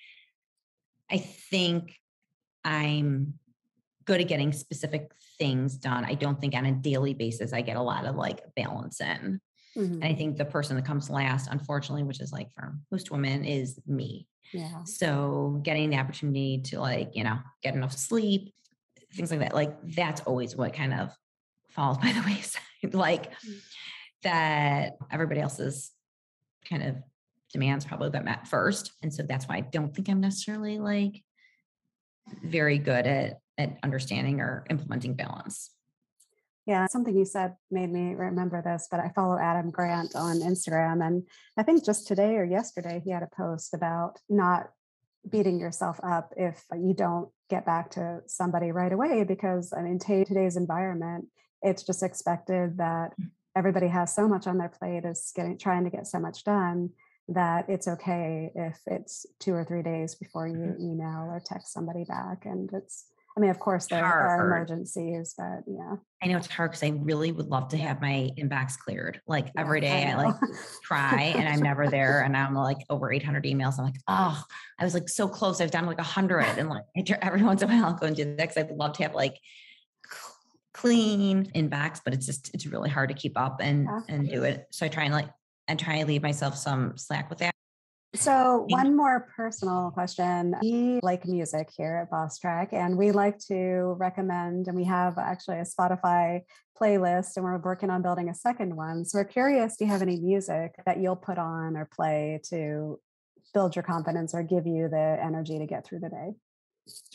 [1.10, 1.98] I think
[2.64, 3.34] I'm
[4.04, 6.04] good at getting specific things done.
[6.04, 9.40] I don't think on a daily basis I get a lot of like balance in.
[9.76, 9.94] Mm-hmm.
[9.94, 13.44] And I think the person that comes last, unfortunately, which is like for most women,
[13.44, 14.26] is me.
[14.52, 14.84] Yeah.
[14.84, 18.54] So getting the opportunity to like, you know, get enough sleep,
[19.14, 21.10] things like that, like that's always what kind of
[21.72, 22.94] falls by the wayside.
[22.94, 23.52] like mm-hmm.
[24.24, 25.90] that everybody else's
[26.68, 26.96] kind of
[27.52, 28.92] demands probably got met first.
[29.02, 31.22] And so that's why I don't think I'm necessarily like
[32.42, 35.70] very good at at understanding or implementing balance.
[36.66, 41.04] Yeah, something you said made me remember this, but I follow Adam Grant on Instagram.
[41.04, 44.70] And I think just today or yesterday, he had a post about not
[45.28, 49.24] beating yourself up if you don't get back to somebody right away.
[49.24, 51.26] Because I mean, today's environment,
[51.62, 53.30] it's just expected that mm.
[53.56, 56.90] everybody has so much on their plate is getting trying to get so much done
[57.28, 60.82] that it's okay if it's two or three days before you mm-hmm.
[60.82, 62.44] email or text somebody back.
[62.44, 63.06] And it's
[63.36, 65.94] I mean, of course, there are emergencies, but yeah.
[66.22, 69.22] I know it's hard because I really would love to have my inbox cleared.
[69.26, 70.34] Like yeah, every day, I, I like
[70.84, 72.20] try and I'm never there.
[72.20, 73.78] And I'm like over 800 emails.
[73.78, 74.44] I'm like, oh,
[74.78, 75.62] I was like so close.
[75.62, 76.58] I've done like 100.
[76.58, 76.84] And like
[77.22, 79.14] every once in a while, I'll go and do that because I'd love to have
[79.14, 79.38] like
[80.74, 84.66] clean inbox, but it's just, it's really hard to keep up and, and do it.
[84.70, 85.28] So I try and like,
[85.68, 87.52] and try and leave myself some slack with that.
[88.14, 90.54] So, one more personal question.
[90.60, 95.60] We like music here at Bosstrack, and we like to recommend, and we have actually
[95.60, 96.40] a Spotify
[96.78, 99.06] playlist, and we're working on building a second one.
[99.06, 103.00] So, we're curious do you have any music that you'll put on or play to
[103.54, 106.32] build your confidence or give you the energy to get through the day?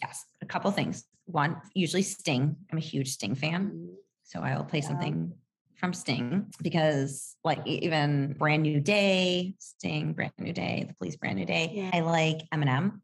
[0.01, 1.05] Yes, a couple things.
[1.25, 2.55] One, usually Sting.
[2.71, 3.89] I'm a huge Sting fan.
[4.23, 4.87] So, I will play yeah.
[4.87, 5.33] something
[5.77, 11.37] from Sting because like even Brand New Day, Sting, Brand New Day, The Police Brand
[11.37, 11.71] New Day.
[11.73, 11.91] Yeah.
[11.93, 12.99] I like Eminem.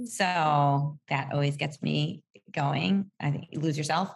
[0.00, 0.08] Mm.
[0.08, 3.10] So that always gets me going.
[3.20, 4.14] I think you lose yourself.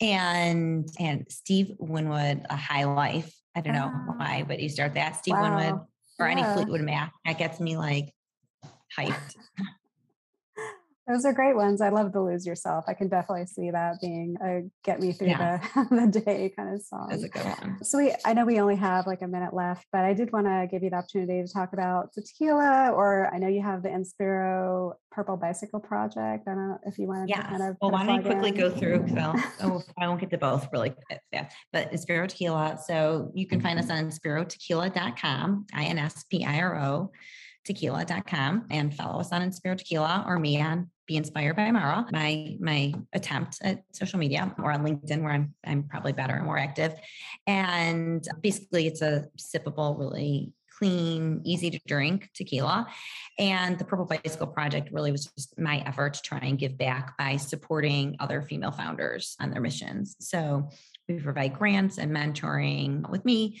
[0.00, 3.34] And and Steve Winwood, a high life.
[3.54, 4.14] I don't know ah.
[4.16, 5.16] why, but you start that.
[5.16, 5.42] Steve wow.
[5.42, 5.80] Winwood
[6.18, 6.32] or yeah.
[6.32, 7.12] any Fleetwood Mac.
[7.24, 8.14] That gets me like
[8.96, 9.36] hyped.
[11.10, 11.80] Those are great ones.
[11.80, 12.84] I love the lose yourself.
[12.86, 15.60] I can definitely see that being a get me through yeah.
[15.74, 17.08] the, the day kind of song.
[17.10, 17.82] That's a good one.
[17.82, 20.46] So we I know we only have like a minute left, but I did want
[20.46, 23.82] to give you the opportunity to talk about the tequila or I know you have
[23.82, 26.46] the Inspiro Purple Bicycle Project.
[26.46, 28.54] I don't know if you want to kind of well why don't I quickly in?
[28.54, 30.94] go through because oh, I won't get to both really
[31.32, 31.54] fast.
[31.72, 32.78] But Inspiro Tequila.
[32.86, 37.10] So you can find us on inspirotequila.com, I-N-S-P-I-R-O
[37.64, 42.56] tequila.com and follow us on Inspiro Tequila or me on Be Inspired by Mara, my
[42.60, 46.56] my attempt at social media or on LinkedIn where I'm I'm probably better and more
[46.56, 46.94] active.
[47.48, 52.86] And basically it's a sippable, really clean, easy to drink tequila.
[53.40, 57.18] And the Purple Bicycle Project really was just my effort to try and give back
[57.18, 60.14] by supporting other female founders on their missions.
[60.20, 60.68] So
[61.08, 63.60] we provide grants and mentoring with me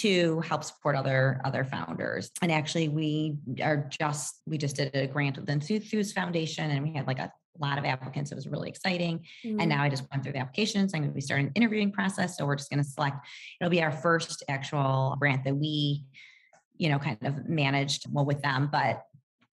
[0.00, 2.30] to help support other other founders.
[2.42, 6.82] And actually, we are just we just did a grant with the Enthuse Foundation, and
[6.82, 8.32] we had like a lot of applicants.
[8.32, 9.24] It was really exciting.
[9.44, 9.60] Mm-hmm.
[9.60, 10.92] And now I just went through the applications.
[10.92, 12.36] I'm going to be starting an interviewing process.
[12.36, 13.26] So we're just going to select.
[13.60, 16.04] It'll be our first actual grant that we,
[16.76, 19.02] you know, kind of managed well with them, but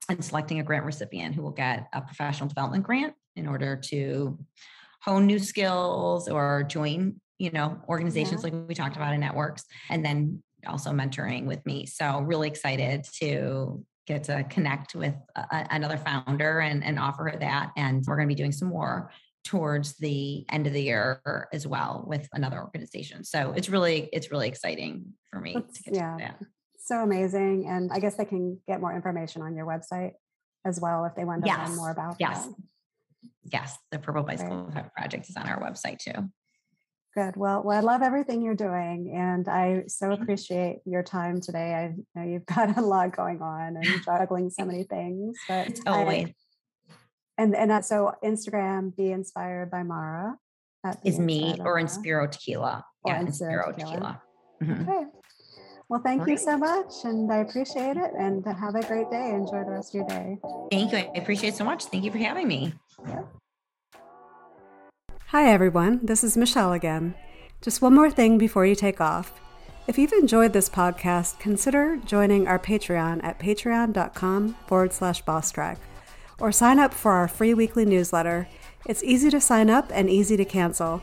[0.10, 4.38] and selecting a grant recipient who will get a professional development grant in order to
[5.02, 8.52] hone new skills or join you know, organizations yeah.
[8.52, 11.86] like we talked about in networks, and then also mentoring with me.
[11.86, 17.38] So really excited to get to connect with a, another founder and, and offer her
[17.40, 17.72] that.
[17.78, 19.12] And we're going to be doing some more
[19.44, 21.22] towards the end of the year
[21.52, 23.24] as well with another organization.
[23.24, 26.12] So it's really, it's really exciting for me That's, to get yeah.
[26.12, 26.40] to that.
[26.80, 27.68] So amazing.
[27.68, 30.12] And I guess they can get more information on your website
[30.66, 31.68] as well if they want to yes.
[31.68, 32.46] learn more about yes.
[32.46, 32.56] that.
[33.52, 34.94] Yes, the Purple Bicycle right.
[34.94, 36.30] Project is on our website too.
[37.16, 37.36] Good.
[37.36, 41.74] Well, well, I love everything you're doing, and I so appreciate your time today.
[41.76, 46.28] I know you've got a lot going on and juggling so many things, but always.
[46.28, 46.34] I,
[47.38, 50.38] and and so Instagram, be inspired by Mara.
[51.06, 52.84] Is me or Inspiro Tequila.
[53.04, 53.92] Or yeah, Inspiro, Tequila.
[53.92, 54.22] tequila.
[54.64, 54.90] Mm-hmm.
[54.90, 55.06] Okay.
[55.90, 58.12] Well, thank you so much, and I appreciate it.
[58.18, 59.30] And have a great day.
[59.30, 60.38] Enjoy the rest of your day.
[60.72, 60.98] Thank you.
[60.98, 61.86] I appreciate it so much.
[61.86, 62.74] Thank you for having me.
[65.34, 66.00] Hi, everyone.
[66.04, 67.16] This is Michelle again.
[67.60, 69.42] Just one more thing before you take off.
[69.88, 75.80] If you've enjoyed this podcast, consider joining our Patreon at patreon.com forward slash boss track
[76.40, 78.48] or sign up for our free weekly newsletter.
[78.86, 81.02] It's easy to sign up and easy to cancel.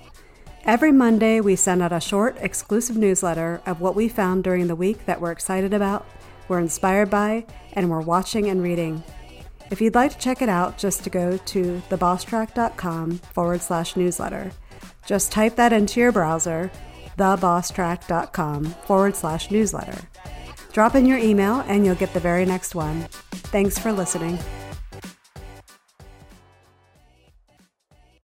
[0.64, 4.76] Every Monday, we send out a short, exclusive newsletter of what we found during the
[4.76, 6.06] week that we're excited about,
[6.46, 9.02] we're inspired by, and we're watching and reading.
[9.70, 14.50] If you'd like to check it out, just to go to thebosstrack.com forward slash newsletter.
[15.06, 16.70] Just type that into your browser,
[17.16, 19.98] thebosstrack.com forward slash newsletter.
[20.72, 23.02] Drop in your email and you'll get the very next one.
[23.30, 24.38] Thanks for listening.